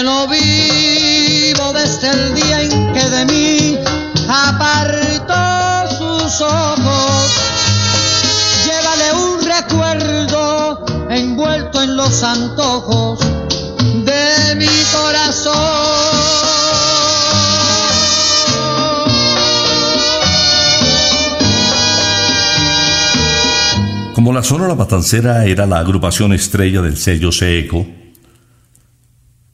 que 0.00 0.04
no 0.04 0.26
vivo 0.28 1.72
desde 1.74 2.08
el 2.08 2.34
día 2.34 2.62
en 2.62 2.92
que 2.94 3.04
de 3.10 3.24
mí 3.26 3.78
apartó 4.28 5.90
sus 5.98 6.40
ojos. 6.40 7.26
Llévale 8.64 9.12
un 9.12 9.44
recuerdo 9.44 10.86
envuelto 11.10 11.82
en 11.82 11.96
los 11.96 12.22
antojos 12.22 13.18
de 14.06 14.54
mi 14.56 14.68
corazón. 14.90 15.54
Como 24.14 24.32
la 24.32 24.42
Sonora 24.42 24.72
Batancera 24.74 25.44
era 25.44 25.66
la 25.66 25.78
agrupación 25.80 26.32
estrella 26.32 26.80
del 26.80 26.96
sello 26.96 27.32
Seco, 27.32 27.86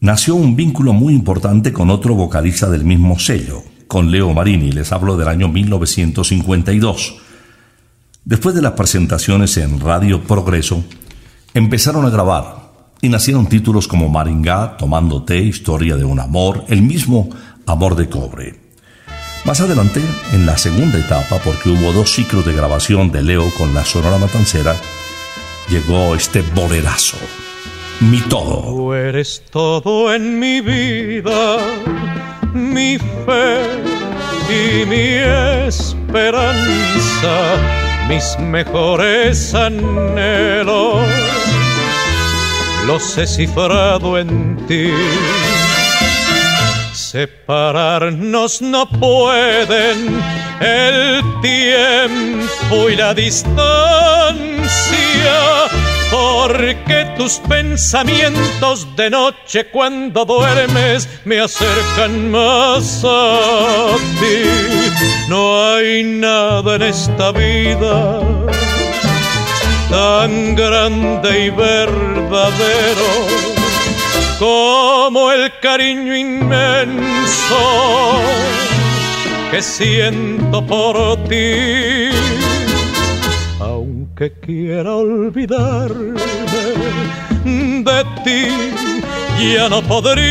nació 0.07 0.37
un 0.37 0.55
vínculo 0.55 0.93
muy 0.93 1.15
importante 1.15 1.73
con 1.73 1.91
otro 1.91 2.15
vocalista 2.15 2.71
del 2.71 2.85
mismo 2.85 3.19
sello, 3.19 3.65
con 3.89 4.13
Leo 4.13 4.33
Marini, 4.33 4.71
les 4.71 4.93
hablo 4.93 5.17
del 5.17 5.27
año 5.27 5.49
1952. 5.49 7.17
Después 8.25 8.55
de 8.55 8.63
las 8.63 8.75
presentaciones 8.75 9.57
en 9.57 9.81
Radio 9.81 10.23
Progreso, 10.23 10.85
empezaron 11.55 12.07
a 12.07 12.11
grabar 12.11 12.71
y 13.03 13.09
nacieron 13.09 13.49
títulos 13.49 13.89
como 13.89 14.09
Maringá, 14.09 14.77
Tomándote, 14.77 15.39
Historia 15.39 15.97
de 15.97 16.05
un 16.05 16.21
Amor, 16.21 16.65
el 16.69 16.83
mismo 16.83 17.29
Amor 17.67 17.97
de 17.97 18.09
Cobre. 18.09 18.61
Más 19.45 19.61
adelante, 19.61 20.01
en 20.33 20.47
la 20.47 20.57
segunda 20.57 20.99
etapa, 20.99 21.41
porque 21.45 21.71
hubo 21.71 21.93
dos 21.93 22.13
ciclos 22.13 22.47
de 22.47 22.53
grabación 22.53 23.11
de 23.11 23.25
Leo 23.25 23.51
con 23.59 23.75
la 23.75 23.85
Sonora 23.85 24.19
Matancera, 24.19 24.77
llegó 25.69 26.15
este 26.15 26.43
bolerazo, 26.55 27.17
Mi 28.01 28.21
Todo. 28.23 28.63
Tú 28.63 28.93
eres 28.93 29.43
todo 29.51 30.15
en 30.15 30.39
mi 30.39 30.61
vida, 30.61 31.59
mi 32.53 32.99
fe 32.99 33.61
y 34.51 34.87
mi 34.87 35.15
esperanza, 35.67 37.35
mis 38.09 38.39
mejores 38.39 39.55
anhelos, 39.55 41.03
los 42.87 43.19
he 43.19 43.27
cifrado 43.27 44.19
en 44.19 44.57
ti. 44.69 44.91
Separarnos 46.93 48.61
no 48.61 48.89
pueden. 48.89 50.21
El 50.61 51.23
tiempo 51.41 52.91
y 52.91 52.97
la 52.97 53.15
distancia, 53.15 53.57
porque 56.17 57.07
tus 57.17 57.39
pensamientos 57.41 58.87
de 58.97 59.11
noche 59.11 59.67
cuando 59.67 60.25
duermes 60.25 61.09
me 61.25 61.41
acercan 61.41 62.31
más 62.31 63.03
a 63.05 63.97
ti. 64.21 64.39
No 65.29 65.41
hay 65.75 66.05
nada 66.05 66.77
en 66.77 66.83
esta 66.83 67.33
vida 67.33 68.21
tan 69.91 70.55
grande 70.55 71.47
y 71.47 71.51
verdadero 71.51 73.11
como 74.39 75.33
el 75.33 75.53
cariño 75.61 76.15
inmenso 76.17 77.63
que 79.51 79.61
siento 79.61 80.65
por 80.65 81.17
ti. 81.29 82.46
Aunque 84.19 84.41
quiera 84.41 84.97
olvidarme 84.97 86.19
de 87.45 88.05
ti, 88.25 88.47
ya 89.53 89.69
no 89.69 89.83
podría, 89.83 90.23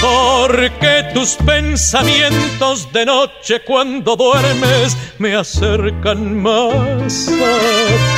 porque 0.00 1.04
tus 1.14 1.36
pensamientos 1.36 2.92
de 2.92 3.06
noche 3.06 3.60
cuando 3.64 4.16
duermes 4.16 4.96
me 5.18 5.36
acercan 5.36 6.42
más 6.42 7.28
a 7.28 7.58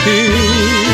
ti. 0.05 0.90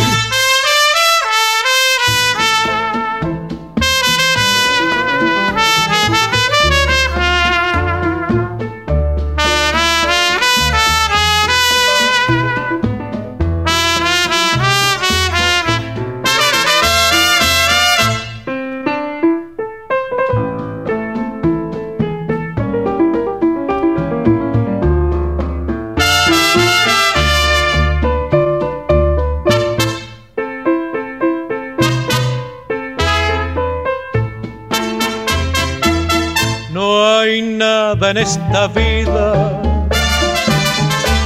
En 36.78 38.16
esta 38.18 38.68
vida 38.68 39.62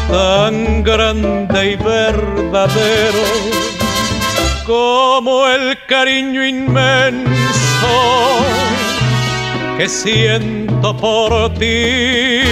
tan 0.09 0.83
grande 0.85 1.73
y 1.73 1.77
verdadero 1.77 3.25
como 4.65 5.49
el 5.49 5.77
cariño 5.89 6.47
inmenso 6.47 7.27
que 9.77 9.89
siento 9.89 10.97
por 10.97 11.53
ti. 11.55 12.43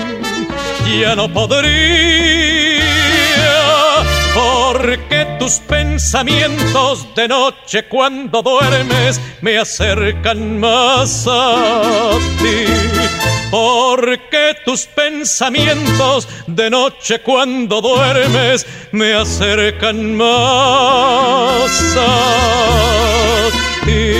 ya 1.01 1.16
no 1.16 1.29
podría 1.29 2.62
porque 4.82 5.36
tus 5.38 5.60
pensamientos 5.60 7.06
de 7.14 7.28
noche 7.28 7.84
cuando 7.88 8.42
duermes 8.42 9.20
me 9.40 9.56
acercan 9.56 10.58
más 10.58 11.24
a 11.28 12.18
ti. 12.38 12.64
Porque 13.50 14.56
tus 14.64 14.86
pensamientos 14.86 16.26
de 16.48 16.68
noche 16.68 17.20
cuando 17.20 17.80
duermes 17.80 18.66
me 18.90 19.14
acercan 19.14 20.16
más 20.16 21.96
a 21.96 23.48
ti. 23.84 24.14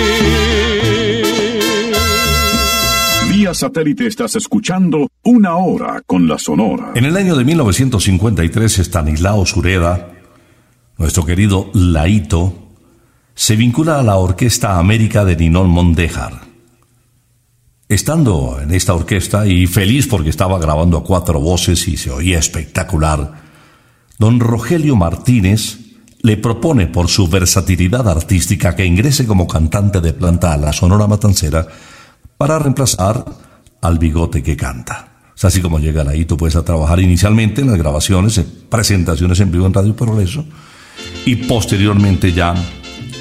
Vía 3.33 3.53
satélite 3.53 4.07
estás 4.07 4.35
escuchando 4.37 5.09
Una 5.23 5.57
Hora 5.57 6.01
con 6.05 6.25
la 6.25 6.37
Sonora. 6.37 6.93
En 6.95 7.03
el 7.03 7.17
año 7.17 7.35
de 7.35 7.43
1953, 7.43 8.79
Stanislao 8.79 9.45
Sureda 9.45 10.13
nuestro 10.97 11.25
querido 11.25 11.69
Laito, 11.73 12.53
se 13.35 13.55
vincula 13.55 13.99
a 13.99 14.03
la 14.03 14.17
Orquesta 14.17 14.77
América 14.77 15.25
de 15.25 15.35
Ninón 15.35 15.69
Mondejar. 15.69 16.41
Estando 17.89 18.59
en 18.61 18.73
esta 18.73 18.93
orquesta 18.93 19.45
y 19.45 19.67
feliz 19.67 20.07
porque 20.07 20.29
estaba 20.29 20.59
grabando 20.59 20.97
a 20.97 21.03
cuatro 21.03 21.39
voces 21.39 21.87
y 21.87 21.97
se 21.97 22.11
oía 22.11 22.39
espectacular, 22.39 23.41
don 24.17 24.39
Rogelio 24.39 24.95
Martínez 24.95 25.79
le 26.21 26.37
propone 26.37 26.87
por 26.87 27.09
su 27.09 27.27
versatilidad 27.27 28.07
artística 28.07 28.75
que 28.75 28.85
ingrese 28.85 29.27
como 29.27 29.47
cantante 29.47 29.99
de 29.99 30.13
planta 30.13 30.53
a 30.53 30.57
la 30.57 30.71
Sonora 30.71 31.05
Matancera 31.05 31.67
para 32.37 32.57
reemplazar 32.59 33.25
al 33.81 33.99
bigote 33.99 34.41
que 34.41 34.55
canta. 34.55 35.09
Así 35.41 35.61
como 35.61 35.79
llega 35.79 36.05
Laito 36.05 36.37
pues 36.37 36.55
a 36.55 36.63
trabajar 36.63 37.01
inicialmente 37.01 37.61
en 37.61 37.67
las 37.67 37.77
grabaciones, 37.77 38.37
en 38.37 38.47
presentaciones 38.69 39.41
en 39.41 39.51
vivo 39.51 39.65
en 39.65 39.73
Radio 39.73 39.93
Progreso, 39.93 40.45
y 41.25 41.35
posteriormente 41.35 42.33
ya 42.33 42.53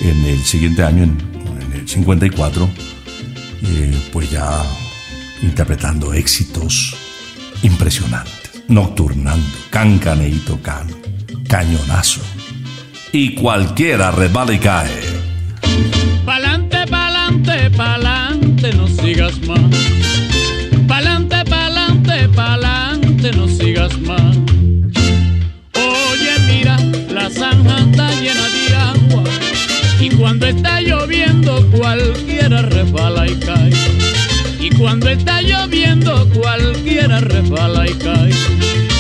en 0.01 0.25
el 0.25 0.41
siguiente 0.45 0.83
año, 0.83 1.05
en, 1.05 1.73
el 1.73 1.89
54, 1.89 2.69
eh, 3.65 4.09
pues 4.13 4.31
ya 4.31 4.63
interpretando 5.43 6.13
éxitos 6.13 6.95
impresionantes. 7.63 8.63
Nocturnando, 8.69 9.47
cancaneito 9.71 10.61
can, 10.63 10.89
cañonazo. 11.49 12.21
Y 13.13 13.35
cualquiera 13.35 14.11
resbala 14.11 14.53
y 14.53 14.59
cae. 14.59 15.03
Pa'lante, 16.25 16.87
pa'lante, 16.87 17.71
pa'lante, 17.71 18.73
no 18.75 18.89
sigas 18.89 19.39
más. 19.47 20.02
Cuando 30.42 30.59
está 30.59 30.81
lloviendo 30.81 31.70
cualquiera 31.70 32.62
resbala 32.62 33.28
y 33.28 33.37
cae. 33.37 33.70
Y 34.59 34.70
cuando 34.70 35.09
está 35.09 35.40
lloviendo 35.40 36.28
cualquiera 36.31 37.20
resbala 37.20 37.88
y 37.88 37.94
cae. 37.94 38.91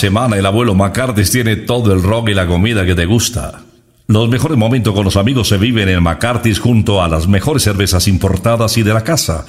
Semana 0.00 0.36
el 0.36 0.46
abuelo 0.46 0.74
McCarthy's 0.74 1.30
tiene 1.30 1.56
todo 1.56 1.92
el 1.92 2.02
rock 2.02 2.30
y 2.30 2.34
la 2.34 2.46
comida 2.46 2.86
que 2.86 2.94
te 2.94 3.04
gusta. 3.04 3.60
Los 4.06 4.30
mejores 4.30 4.56
momentos 4.56 4.94
con 4.94 5.04
los 5.04 5.18
amigos 5.18 5.48
se 5.48 5.58
viven 5.58 5.90
en 5.90 6.02
McCarthy's 6.02 6.58
junto 6.58 7.02
a 7.02 7.08
las 7.08 7.28
mejores 7.28 7.64
cervezas 7.64 8.08
importadas 8.08 8.78
y 8.78 8.82
de 8.82 8.94
la 8.94 9.04
casa. 9.04 9.44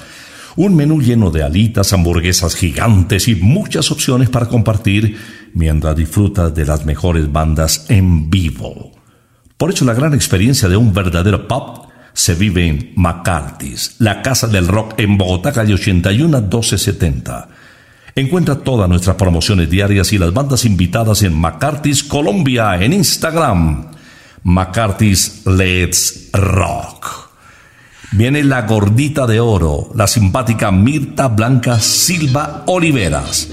Un 0.56 0.76
menú 0.76 1.00
lleno 1.00 1.30
de 1.30 1.42
alitas, 1.42 1.94
hamburguesas 1.94 2.54
gigantes 2.54 3.28
y 3.28 3.34
muchas 3.34 3.90
opciones 3.90 4.28
para 4.28 4.46
compartir 4.46 5.16
mientras 5.54 5.96
disfrutas 5.96 6.54
de 6.54 6.66
las 6.66 6.84
mejores 6.84 7.32
bandas 7.32 7.86
en 7.88 8.28
vivo. 8.28 8.92
Por 9.56 9.70
eso 9.70 9.86
la 9.86 9.94
gran 9.94 10.12
experiencia 10.12 10.68
de 10.68 10.76
un 10.76 10.92
verdadero 10.92 11.48
pub 11.48 11.88
se 12.12 12.34
vive 12.34 12.66
en 12.66 12.92
McCarthy's, 12.94 13.96
la 14.00 14.20
casa 14.20 14.48
del 14.48 14.68
rock 14.68 14.98
en 14.98 15.16
Bogotá, 15.16 15.50
calle 15.50 15.72
81 15.72 16.28
1270. 16.42 17.61
Encuentra 18.14 18.56
todas 18.56 18.88
nuestras 18.90 19.16
promociones 19.16 19.70
diarias 19.70 20.12
y 20.12 20.18
las 20.18 20.34
bandas 20.34 20.66
invitadas 20.66 21.22
en 21.22 21.34
McCarthy's 21.34 22.02
Colombia 22.02 22.76
en 22.82 22.92
Instagram. 22.92 23.86
McCarthy's 24.42 25.46
Let's 25.46 26.28
Rock. 26.32 27.30
Viene 28.12 28.44
la 28.44 28.62
gordita 28.62 29.26
de 29.26 29.40
oro, 29.40 29.90
la 29.94 30.06
simpática 30.06 30.70
Mirta 30.70 31.28
Blanca 31.28 31.80
Silva 31.80 32.64
Oliveras, 32.66 33.48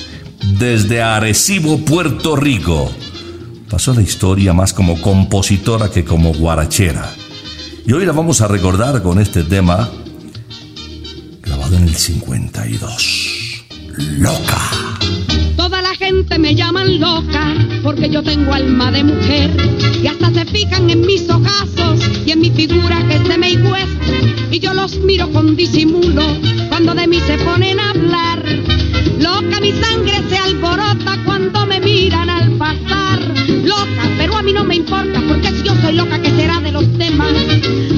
desde 0.59 1.01
Arecibo, 1.01 1.77
Puerto 1.85 2.35
Rico. 2.35 2.91
Pasó 3.69 3.93
la 3.93 4.01
historia 4.01 4.51
más 4.51 4.73
como 4.73 4.99
compositora 4.99 5.89
que 5.89 6.03
como 6.03 6.33
guarachera. 6.33 7.09
Y 7.85 7.93
hoy 7.93 8.05
la 8.05 8.11
vamos 8.11 8.41
a 8.41 8.49
recordar 8.49 9.01
con 9.01 9.19
este 9.19 9.45
tema 9.45 9.89
grabado 11.41 11.77
en 11.77 11.83
el 11.83 11.95
52. 11.95 13.18
Loca. 13.99 14.71
Toda 15.57 15.81
la 15.81 15.93
gente 15.93 16.39
me 16.39 16.55
llaman 16.55 17.01
loca 17.01 17.53
porque 17.83 18.09
yo 18.09 18.23
tengo 18.23 18.53
alma 18.53 18.91
de 18.91 19.03
mujer 19.03 19.51
y 20.01 20.07
hasta 20.07 20.31
se 20.31 20.45
fijan 20.45 20.89
en 20.89 21.01
mis 21.01 21.29
ojazos 21.29 21.99
y 22.25 22.31
en 22.31 22.39
mi 22.39 22.49
figura 22.49 23.05
que 23.09 23.17
se 23.17 23.37
me 23.37 23.57
hueso 23.57 24.13
y 24.51 24.59
yo 24.59 24.73
los 24.73 24.97
miro 24.99 25.29
con 25.33 25.57
disimulo 25.57 26.23
cuando 26.69 26.95
de 26.95 27.07
mí 27.07 27.19
se 27.19 27.37
ponen 27.39 27.77
a 27.77 27.89
hablar. 27.89 28.41
Loca 29.19 29.59
mi 29.59 29.73
sangre 29.73 30.23
se 30.29 30.37
alborota 30.37 31.17
cuando 31.25 31.65
me 31.65 31.81
miran 31.81 32.29
al 32.29 32.51
pasar. 32.51 33.19
Loca, 33.65 34.03
pero 34.17 34.37
a 34.37 34.41
mí 34.41 34.53
no 34.53 34.63
me 34.63 34.75
importa 34.75 35.21
porque 35.27 35.51
si 35.51 35.63
yo 35.63 35.73
soy 35.81 35.95
loca 35.95 36.21
que 36.21 36.31
será 36.31 36.61
de 36.61 36.71
los 36.71 36.97
demás. 36.97 37.33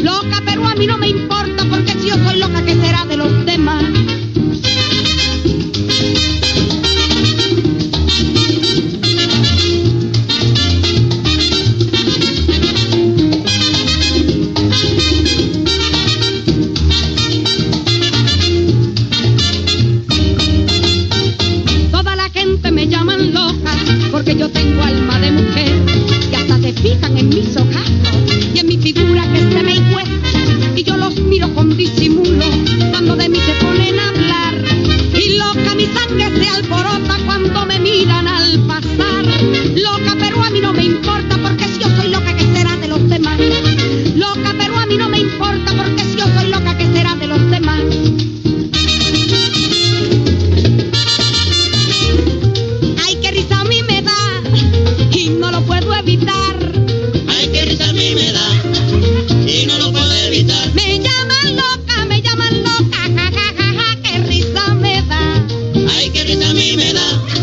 Loca, 0.02 0.42
pero 0.46 0.66
a 0.66 0.74
mí 0.74 0.88
no 0.88 0.98
me 0.98 1.10
importa 1.10 1.64
porque 1.70 1.94
si 1.94 2.10
yo 2.10 2.16
soy 2.26 2.40
loca 2.40 2.66
que 2.66 2.74
será 2.74 3.06
de 3.06 3.18
los 3.18 3.46
demás. 3.46 4.01
Ay, 65.96 66.10
qué 66.12 66.24
risa 66.24 66.50
a 66.50 66.54
mí 66.54 66.76
me 66.78 66.94
da. 66.94 67.41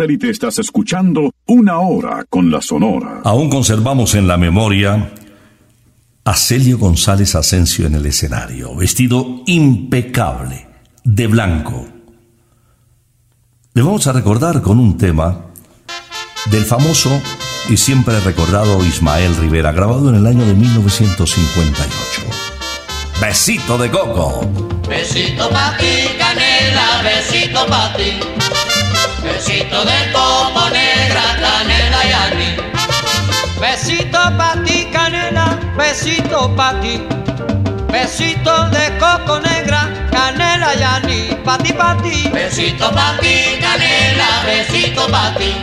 Satélite 0.00 0.30
estás 0.30 0.58
escuchando 0.58 1.34
Una 1.46 1.80
Hora 1.80 2.24
con 2.30 2.50
la 2.50 2.62
Sonora. 2.62 3.20
Aún 3.22 3.50
conservamos 3.50 4.14
en 4.14 4.26
la 4.26 4.38
memoria 4.38 5.12
a 6.24 6.34
Celio 6.34 6.78
González 6.78 7.34
Asensio 7.34 7.86
en 7.86 7.96
el 7.96 8.06
escenario, 8.06 8.74
vestido 8.74 9.42
impecable, 9.44 10.66
de 11.04 11.26
blanco. 11.26 11.86
Le 13.74 13.82
vamos 13.82 14.06
a 14.06 14.14
recordar 14.14 14.62
con 14.62 14.78
un 14.78 14.96
tema 14.96 15.48
del 16.50 16.64
famoso 16.64 17.10
y 17.68 17.76
siempre 17.76 18.18
recordado 18.20 18.82
Ismael 18.82 19.36
Rivera, 19.36 19.70
grabado 19.70 20.08
en 20.08 20.14
el 20.14 20.26
año 20.26 20.46
de 20.46 20.54
1958. 20.54 22.22
Besito 23.20 23.76
de 23.76 23.90
coco. 23.90 24.50
Besito 24.88 25.50
pa' 25.50 25.76
ti, 25.76 26.08
canela, 26.16 27.02
besito 27.02 27.66
pa' 27.66 27.92
ti. 27.98 28.59
Besito 29.22 29.84
de 29.84 30.12
coco 30.12 30.70
negra, 30.70 31.22
canela 31.40 32.04
y 32.04 32.12
aní. 32.12 32.56
Besito 33.60 34.18
pa' 34.38 34.56
ti, 34.64 34.88
canela, 34.90 35.58
besito 35.76 36.48
pa' 36.56 36.80
ti. 36.80 37.02
Besito 37.92 38.68
de 38.70 38.96
coco 38.98 39.38
negra, 39.40 39.88
canela 40.10 40.74
y 40.74 40.82
aní, 40.82 41.20
pa' 41.44 41.58
ti, 41.58 41.72
pa' 41.72 41.96
ti. 42.02 42.30
Besito 42.32 42.90
pa' 42.92 43.18
ti, 43.20 43.58
canela, 43.60 44.42
besito 44.46 45.06
pa' 45.08 45.34
ti. 45.36 45.54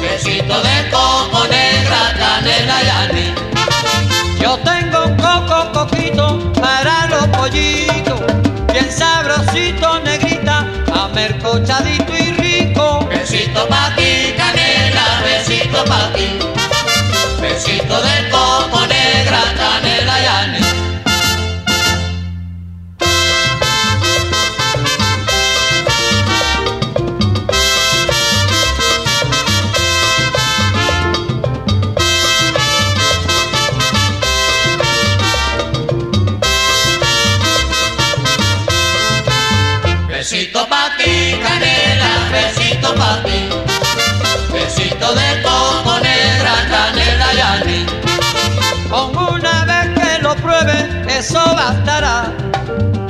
Besito 0.00 0.56
de 0.62 0.90
coco 0.90 1.44
negra, 1.48 2.14
canela 2.18 2.82
y 2.82 2.88
aní. 3.02 3.34
Yo 4.40 4.56
tengo 4.58 5.04
un 5.04 5.16
coco 5.16 5.72
coquito 5.72 6.52
para 6.60 7.06
los 7.08 7.26
pollitos, 7.36 8.20
bien 8.72 8.90
sabrosito, 8.90 10.00
negrita, 10.00 10.64
amercochadito 10.92 12.16
y. 12.16 12.25
Besito 13.36 13.66
pa' 13.68 13.92
ti, 13.94 14.32
canela, 14.32 15.20
besito 15.20 15.84
pa' 15.84 16.08
ti. 16.16 16.40
Besito 17.38 18.00
de 18.00 18.30
coco 18.32 18.75
Besito 44.96 45.14
de 45.14 45.42
coco 45.42 45.98
negra, 46.00 46.54
canela 46.70 47.34
y 47.34 47.40
aní. 47.40 47.86
Con 48.88 49.14
una 49.14 49.64
vez 49.66 49.88
que 49.94 50.22
lo 50.22 50.34
pruebe, 50.36 51.04
eso 51.06 51.38
bastará. 51.54 52.32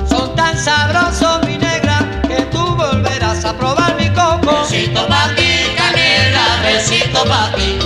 Son 0.08 0.34
tan 0.34 0.58
sabrosos, 0.58 1.46
mi 1.46 1.56
negra, 1.56 2.00
que 2.26 2.42
tú 2.50 2.74
volverás 2.74 3.44
a 3.44 3.56
probar 3.56 3.94
mi 3.94 4.08
coco. 4.08 4.62
Besito 4.62 5.06
pa' 5.06 5.32
ti, 5.36 5.76
canela, 5.76 6.60
besito 6.64 7.24
pa' 7.24 7.52
ti. 7.54 7.78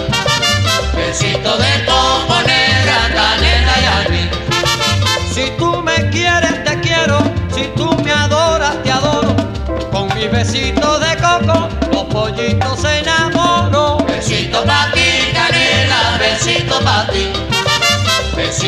Besito 0.97 1.59
de 1.59 1.85
coco 1.85 2.41
negra, 2.47 2.99
canela 3.15 3.75
y 3.83 3.87
aní. 4.01 4.31
Si 5.35 5.51
tú 5.59 5.83
me 5.83 6.09
quieres, 6.09 6.65
te 6.65 6.81
quiero. 6.81 7.19
Si 7.55 7.65
tú 7.77 7.95
me 8.03 8.13
adoras, 8.13 8.83
te 8.83 8.93
adoro. 8.93 9.37
Con 9.93 10.09
mi 10.15 10.27
besito 10.27 10.80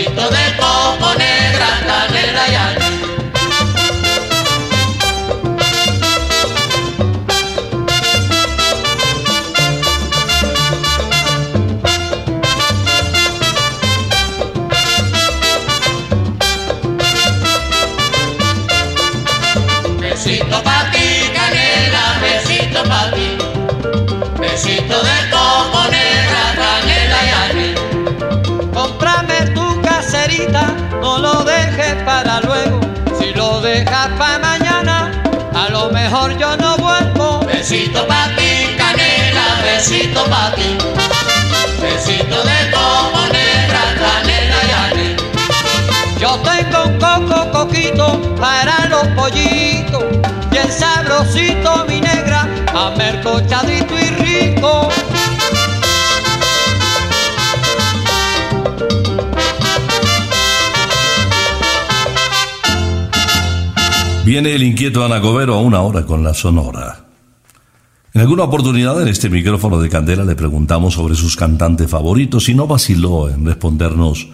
Besito 0.02 0.30
de 0.30 0.56
coco 0.56 1.31
y 53.24 54.22
rico. 54.22 54.88
Viene 64.24 64.54
el 64.54 64.62
inquieto 64.62 65.04
Anacobero 65.04 65.54
a 65.54 65.60
una 65.60 65.82
hora 65.82 66.04
con 66.04 66.24
la 66.24 66.34
sonora. 66.34 67.06
En 68.14 68.20
alguna 68.20 68.44
oportunidad 68.44 69.00
en 69.00 69.08
este 69.08 69.30
micrófono 69.30 69.80
de 69.80 69.88
Candela 69.88 70.24
le 70.24 70.34
preguntamos 70.34 70.94
sobre 70.94 71.14
sus 71.14 71.36
cantantes 71.36 71.88
favoritos 71.88 72.48
y 72.48 72.54
no 72.54 72.66
vaciló 72.66 73.28
en 73.28 73.46
respondernos 73.46 74.28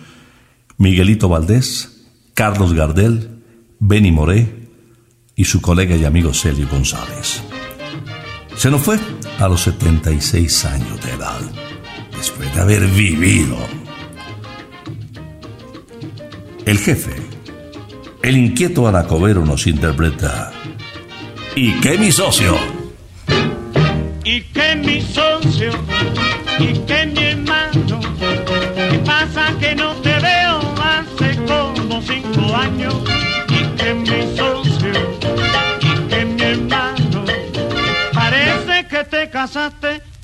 Miguelito 0.78 1.28
Valdés, 1.28 2.07
Carlos 2.34 2.72
Gardel, 2.72 3.43
Benny 3.80 4.12
Moré 4.12 4.68
y 5.36 5.45
su 5.45 5.61
colega 5.61 5.95
y 5.97 6.05
amigo 6.05 6.32
Celio 6.32 6.68
González. 6.68 7.43
Se 8.59 8.70
nos 8.72 8.82
fue 8.82 8.98
a 9.38 9.46
los 9.46 9.62
76 9.62 10.64
años 10.64 11.00
de 11.04 11.12
edad, 11.12 11.40
después 12.16 12.52
de 12.52 12.61
haber 12.61 12.86
vivido. 12.88 13.56
El 16.66 16.78
jefe, 16.78 17.14
el 18.20 18.36
inquieto 18.36 18.88
Anacobero 18.88 19.44
nos 19.46 19.66
interpreta. 19.68 20.50
¿Y 21.54 21.72
qué 21.80 21.96
mi 21.98 22.11
socio? 22.11 22.59
y 24.28 24.42
que 24.42 24.76
mi 24.76 25.00
socio 25.00 25.70
y 26.59 26.78
que 26.80 27.06
mi 27.06 27.24
hermano 27.24 28.00
¿qué 28.90 28.98
pasa 28.98 29.54
que 29.59 29.74
no 29.74 29.94
te 30.02 30.07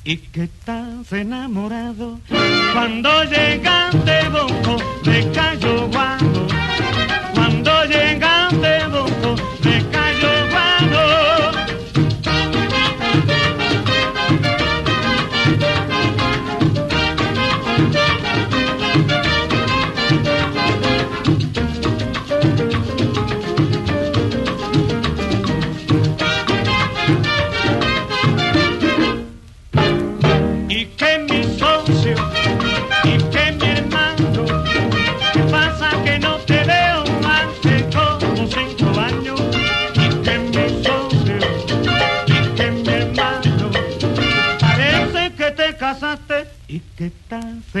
y 0.03 0.17
que 0.17 0.43
estás 0.43 1.11
enamorado. 1.11 2.19
Cuando 2.73 3.23
llegaste 3.23 4.29
boco 4.29 4.77
me 5.03 5.31
cayó 5.31 5.87
guano 5.87 6.47
cuando 7.33 7.85
llegaste 7.85 8.87
boco 8.87 9.35
me 9.63 9.77
cayó 9.89 9.94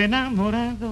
enamorado 0.05 0.84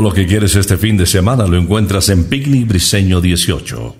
Todo 0.00 0.08
lo 0.08 0.14
que 0.14 0.26
quieres 0.26 0.56
este 0.56 0.78
fin 0.78 0.96
de 0.96 1.04
semana 1.04 1.46
lo 1.46 1.58
encuentras 1.58 2.08
en 2.08 2.24
Picnic 2.24 2.66
Briseño 2.66 3.20
18. 3.20 3.96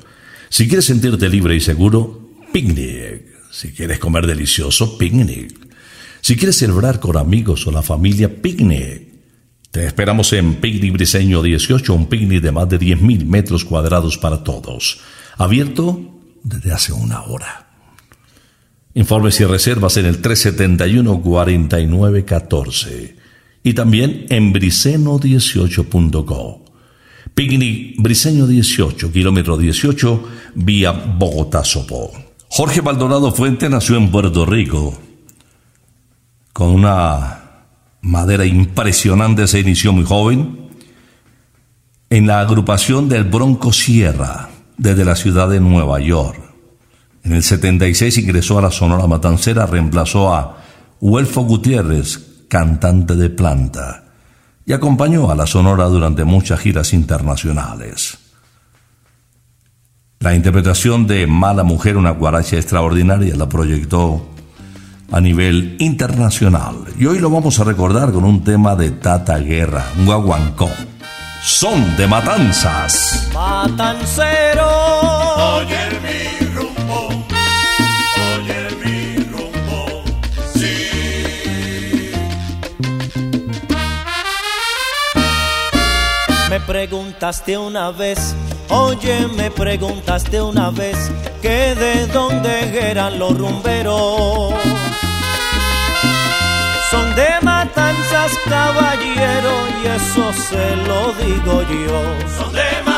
Si 0.48 0.66
quieres 0.66 0.86
sentirte 0.86 1.28
libre 1.28 1.55
y 1.55 1.61
seguro, 1.61 2.30
picnic. 2.55 3.26
Si 3.51 3.72
quieres 3.72 3.98
comer 3.98 4.26
delicioso, 4.26 4.96
picnic. 4.96 5.55
Si 6.22 6.36
quieres 6.36 6.57
celebrar 6.57 7.01
con 7.01 7.18
amigos 7.18 7.66
o 7.66 7.70
la 7.70 7.82
familia, 7.82 8.34
picnic. 8.34 9.09
Te 9.70 9.84
esperamos 9.84 10.32
en 10.32 10.55
Picnic 10.55 10.94
Briseño 10.94 11.42
18, 11.42 11.92
un 11.92 12.09
picnic 12.09 12.40
de 12.40 12.51
más 12.51 12.66
de 12.70 12.80
10.000 12.80 13.26
metros 13.26 13.66
cuadrados 13.66 14.16
para 14.16 14.42
todos. 14.42 15.01
Abierto 15.36 16.18
desde 16.42 16.72
hace 16.72 16.94
una 16.94 17.24
hora. 17.24 17.68
Informes 18.94 19.38
y 19.38 19.44
reservas 19.44 19.98
en 19.98 20.07
el 20.07 20.22
371-4914 20.22 23.19
y 23.62 23.74
también 23.74 24.26
en 24.30 24.52
briceno18.co. 24.52 26.64
Picnic 27.34 27.94
Briseño 27.98 28.46
18, 28.46 29.12
kilómetro 29.12 29.56
18, 29.56 30.28
vía 30.54 30.92
Bogotá-Sopó. 30.92 32.12
Jorge 32.48 32.82
Maldonado 32.82 33.32
Fuente 33.32 33.68
nació 33.68 33.96
en 33.96 34.11
Puerto 34.11 34.44
Rico. 34.44 34.98
Con 36.52 36.70
una 36.70 37.66
madera 38.00 38.44
impresionante 38.44 39.46
se 39.46 39.61
inició 39.61 39.92
muy 39.92 40.04
joven 40.04 40.68
en 42.11 42.26
la 42.26 42.40
agrupación 42.40 43.08
del 43.08 43.24
Bronco 43.24 43.72
Sierra 43.72 44.50
desde 44.76 45.04
la 45.04 45.14
ciudad 45.14 45.48
de 45.48 45.61
Nueva 45.61 46.00
York. 46.00 46.40
En 47.22 47.34
el 47.34 47.42
76 47.42 48.18
ingresó 48.18 48.58
a 48.58 48.62
la 48.62 48.70
Sonora 48.70 49.06
Matancera, 49.06 49.66
reemplazó 49.66 50.34
a 50.34 50.56
Huelfo 51.00 51.42
Gutiérrez, 51.42 52.30
cantante 52.51 53.14
de 53.14 53.30
planta, 53.30 54.03
y 54.66 54.74
acompañó 54.74 55.30
a 55.30 55.34
la 55.34 55.46
Sonora 55.46 55.84
durante 55.86 56.24
muchas 56.24 56.61
giras 56.61 56.92
internacionales. 56.92 58.18
La 60.18 60.34
interpretación 60.34 61.07
de 61.07 61.26
Mala 61.26 61.62
Mujer, 61.62 61.96
una 61.96 62.11
guaracha 62.11 62.57
extraordinaria, 62.57 63.34
la 63.36 63.48
proyectó 63.48 64.26
a 65.11 65.20
nivel 65.20 65.76
internacional. 65.78 66.76
Y 66.98 67.07
hoy 67.07 67.20
lo 67.20 67.30
vamos 67.30 67.59
a 67.59 67.64
recordar 67.64 68.12
con 68.12 68.24
un 68.24 68.44
tema 68.44 68.76
de 68.76 68.90
Tata 68.90 69.38
Guerra, 69.38 69.86
un 69.96 70.05
guaguancó. 70.05 70.68
Son 71.42 71.96
de 71.96 72.07
matanzas. 72.07 73.30
Preguntaste 86.66 87.58
una 87.58 87.90
vez, 87.90 88.34
oye, 88.68 89.26
me 89.36 89.50
preguntaste 89.50 90.40
una 90.40 90.70
vez 90.70 90.96
que 91.42 91.74
de 91.74 92.06
dónde 92.06 92.90
eran 92.90 93.18
los 93.18 93.36
rumberos. 93.36 94.54
Son 96.90 97.14
de 97.14 97.28
matanzas, 97.42 98.32
caballero, 98.48 99.52
y 99.82 99.86
eso 99.86 100.32
se 100.32 100.76
lo 100.76 101.12
digo 101.14 101.62
yo. 101.62 102.38
Son 102.38 102.52
de 102.52 102.89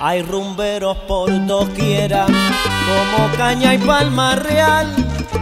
Hay 0.00 0.22
rumberos 0.22 0.96
por 1.08 1.28
doquiera, 1.46 2.26
como 2.26 3.36
caña 3.36 3.74
y 3.74 3.78
palma 3.78 4.36
real, 4.36 4.94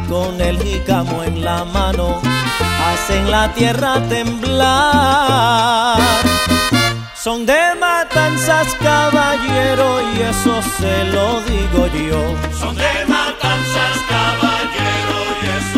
con 0.09 0.40
el 0.40 0.59
jícamo 0.62 1.22
en 1.24 1.44
la 1.44 1.64
mano, 1.64 2.22
hacen 2.86 3.30
la 3.30 3.52
tierra 3.52 4.00
temblar. 4.09 5.98
Son 7.14 7.44
de 7.44 7.74
matanzas, 7.78 8.68
caballero, 8.80 10.00
y 10.14 10.22
eso 10.22 10.62
se 10.78 11.04
lo 11.04 11.42
digo 11.42 11.86
yo. 12.09 12.22
Son 12.59 12.74
de 12.76 13.04
matanzas, 13.07 13.98
caballero, 14.09 15.18
y 15.42 15.46
eso 15.59 15.76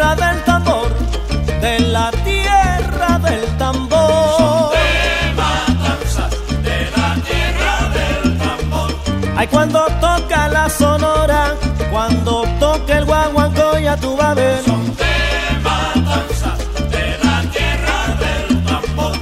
tierra 0.00 0.16
del 0.16 0.44
tambor, 0.44 0.88
de 1.60 1.80
la 1.80 2.10
tierra 2.24 3.18
del 3.18 3.58
tambor. 3.58 4.72
De 4.72 5.34
matanzas, 5.34 6.30
de 6.62 6.90
la 6.96 7.14
tierra 7.28 7.74
del 7.92 8.38
tambor. 8.38 8.90
Ay, 9.36 9.46
cuando 9.48 9.84
toca 10.00 10.48
la 10.48 10.70
sonora, 10.70 11.54
cuando 11.90 12.44
toca 12.58 12.96
el 12.96 13.04
guaguancó, 13.04 13.78
ya 13.78 13.96
tú 13.98 14.16
vas 14.16 14.28
a 14.28 14.34
ver. 14.34 14.64
Son 14.64 14.96
de 14.96 15.60
matanzas, 15.62 16.58
de 16.94 17.18
la 17.22 17.42
tierra 17.52 17.98
del 18.22 18.64
tambor. 18.64 19.12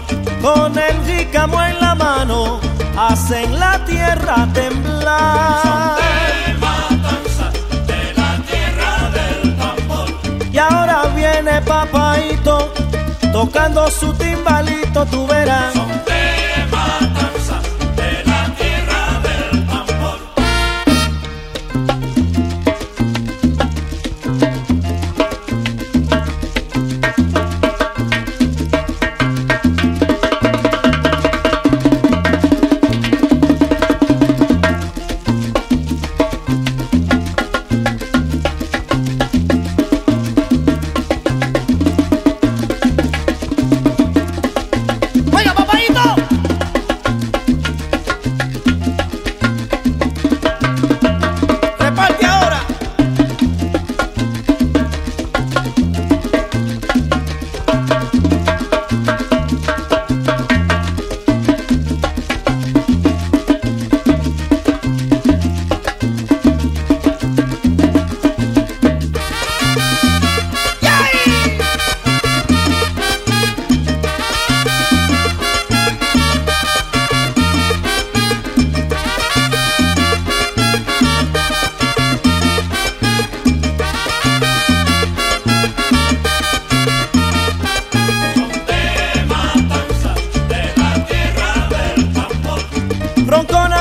Con 0.41 0.79
el 0.79 0.97
jícamo 1.07 1.61
en 1.61 1.81
la 1.81 1.95
mano, 1.97 2.61
hacen 2.97 3.59
la 3.59 3.85
tierra 3.85 4.47
temblar. 4.53 5.98
Su 13.91 14.13
timbalito, 14.15 15.05
tú 15.07 15.27
verás. 15.27 15.75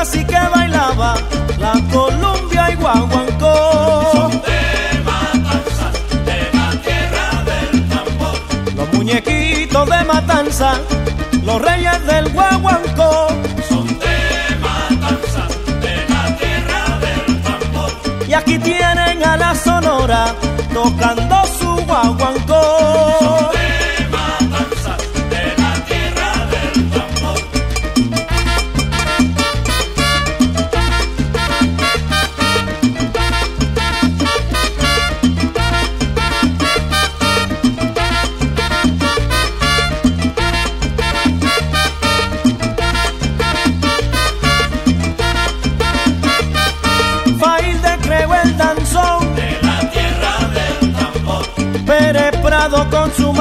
Roncona 0.08 0.12
sí 0.12 0.26
que 0.26 0.40
bailaba 0.56 1.16
la 1.60 1.74
Columbia 1.92 2.72
y 2.72 2.76
guaguancó. 2.76 4.30
De 4.46 5.00
matanzas, 5.04 5.94
de 6.26 6.40
la 6.54 6.70
tierra 6.86 7.44
del 7.50 7.90
tambor. 7.90 8.76
Los 8.76 8.94
muñequitos 8.94 9.90
de 9.90 10.04
matanza, 10.06 10.80
los 11.44 11.62
reyes 11.62 12.06
del 12.06 12.30
guaguancó. 12.32 13.28
Son 13.68 13.88
de 13.88 14.56
matanzas, 14.62 15.50
de 15.82 15.96
la 16.10 16.38
tierra 16.38 17.00
del 17.00 17.38
llega 18.64 19.38
la 19.38 19.56
sonora 19.56 20.36
tocando 20.74 21.47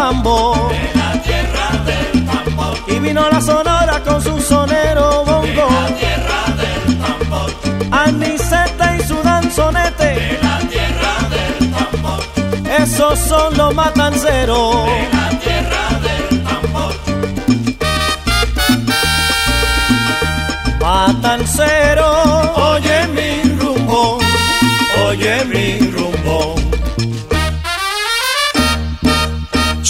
De 0.07 0.13
la 0.95 1.21
tierra 1.21 1.69
del 1.85 2.25
tambor. 2.27 2.77
Y 2.87 2.99
vino 3.01 3.29
la 3.29 3.41
sonora 3.41 4.01
con 4.05 4.23
su 4.23 4.41
sonero 4.41 5.25
De 5.25 5.33
bongo. 5.33 5.69
la 5.69 5.87
tierra 5.97 6.43
del 6.63 6.99
tambor. 7.03 7.51
Aniceta 7.91 8.97
y 8.97 9.03
su 9.03 9.21
danzonete. 9.21 10.05
De 10.05 10.39
la 10.41 10.59
tierra 10.71 11.13
del 11.29 11.73
tambor. 11.73 12.21
Esos 12.83 13.19
son 13.19 13.57
los 13.57 13.75
matanceros. 13.75 14.87
De 14.87 15.09
la 15.13 15.29
tierra 15.41 15.85
del 16.07 16.45
tambor. 16.45 16.95
Matancero, 20.81 22.09
oye 22.55 23.09
mi 23.09 23.43
rumbo, 23.59 24.19
oye 25.09 25.45
mi 25.47 25.79
rumbo. 25.79 25.96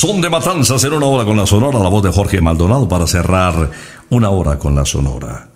Son 0.06 0.20
de 0.20 0.30
matanzas 0.30 0.84
en 0.84 0.92
una 0.92 1.06
hora 1.06 1.24
con 1.24 1.36
la 1.36 1.48
Sonora, 1.48 1.80
la 1.80 1.88
voz 1.88 2.04
de 2.04 2.12
Jorge 2.12 2.40
Maldonado 2.40 2.88
para 2.88 3.08
cerrar 3.08 3.72
una 4.08 4.30
hora 4.30 4.56
con 4.56 4.72
la 4.72 4.84
Sonora. 4.84 5.50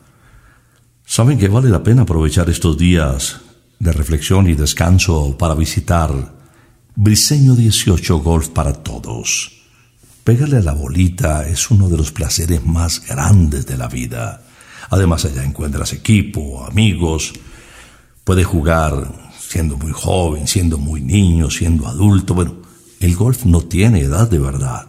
¿Saben 1.06 1.38
que 1.38 1.46
vale 1.46 1.68
la 1.68 1.84
pena 1.84 2.02
aprovechar 2.02 2.50
estos 2.50 2.76
días 2.76 3.42
de 3.78 3.92
reflexión 3.92 4.48
y 4.48 4.54
descanso 4.54 5.38
para 5.38 5.54
visitar 5.54 6.10
Briseño 6.96 7.54
18 7.54 8.18
Golf 8.18 8.48
para 8.48 8.72
Todos? 8.72 9.52
Pegarle 10.24 10.56
a 10.56 10.62
la 10.62 10.72
bolita 10.72 11.46
es 11.46 11.70
uno 11.70 11.88
de 11.88 11.98
los 11.98 12.10
placeres 12.10 12.66
más 12.66 13.06
grandes 13.06 13.66
de 13.66 13.76
la 13.76 13.86
vida. 13.86 14.42
Además 14.90 15.26
allá 15.26 15.44
encuentras 15.44 15.92
equipo, 15.92 16.66
amigos, 16.66 17.34
puedes 18.24 18.46
jugar 18.46 19.12
siendo 19.38 19.76
muy 19.76 19.92
joven, 19.92 20.48
siendo 20.48 20.76
muy 20.76 21.02
niño, 21.02 21.50
siendo 21.50 21.86
adulto. 21.86 22.34
Bueno, 22.34 22.59
el 23.00 23.16
golf 23.16 23.44
no 23.44 23.62
tiene 23.62 24.00
edad 24.00 24.30
de 24.30 24.38
verdad. 24.38 24.86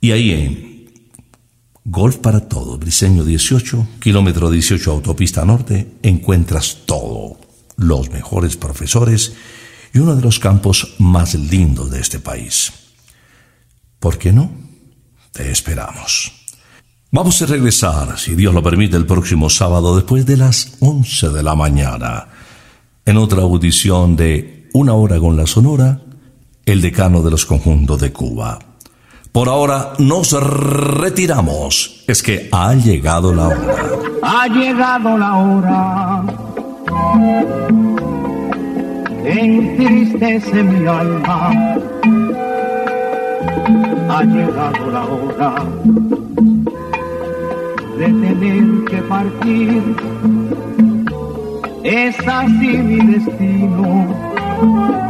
Y 0.00 0.12
ahí 0.12 0.30
en 0.30 0.70
Golf 1.84 2.18
para 2.18 2.48
Todos, 2.48 2.78
Briseño 2.78 3.24
18, 3.24 3.86
kilómetro 4.00 4.50
18 4.50 4.90
autopista 4.92 5.44
norte, 5.44 5.96
encuentras 6.02 6.78
todo, 6.86 7.38
los 7.76 8.10
mejores 8.10 8.56
profesores 8.56 9.34
y 9.92 9.98
uno 9.98 10.14
de 10.14 10.22
los 10.22 10.38
campos 10.38 10.94
más 10.98 11.34
lindos 11.34 11.90
de 11.90 12.00
este 12.00 12.20
país. 12.20 12.72
¿Por 13.98 14.18
qué 14.18 14.32
no? 14.32 14.50
Te 15.32 15.50
esperamos. 15.50 16.32
Vamos 17.10 17.42
a 17.42 17.46
regresar, 17.46 18.18
si 18.18 18.36
Dios 18.36 18.54
lo 18.54 18.62
permite, 18.62 18.96
el 18.96 19.04
próximo 19.04 19.50
sábado 19.50 19.96
después 19.96 20.24
de 20.26 20.36
las 20.36 20.76
11 20.78 21.30
de 21.30 21.42
la 21.42 21.56
mañana, 21.56 22.28
en 23.04 23.16
otra 23.16 23.42
audición 23.42 24.14
de 24.14 24.68
Una 24.74 24.92
hora 24.94 25.18
con 25.18 25.36
la 25.36 25.48
Sonora, 25.48 26.02
el 26.72 26.80
decano 26.80 27.22
de 27.22 27.30
los 27.30 27.46
conjuntos 27.46 28.00
de 28.00 28.12
Cuba. 28.12 28.58
Por 29.32 29.48
ahora 29.48 29.92
nos 29.98 30.32
retiramos, 30.32 32.04
es 32.06 32.22
que 32.22 32.48
ha 32.50 32.74
llegado 32.74 33.32
la 33.32 33.48
hora. 33.48 33.76
Ha 34.22 34.48
llegado 34.48 35.18
la 35.18 35.36
hora 35.36 36.24
entristece 39.24 40.62
mi 40.62 40.86
alma. 40.86 41.50
Ha 44.08 44.24
llegado 44.24 44.90
la 44.90 45.04
hora 45.04 45.54
de 47.98 48.06
tener 48.06 48.84
que 48.90 49.02
partir. 49.02 49.82
Es 51.84 52.16
así 52.26 52.78
mi 52.78 53.14
destino. 53.14 55.09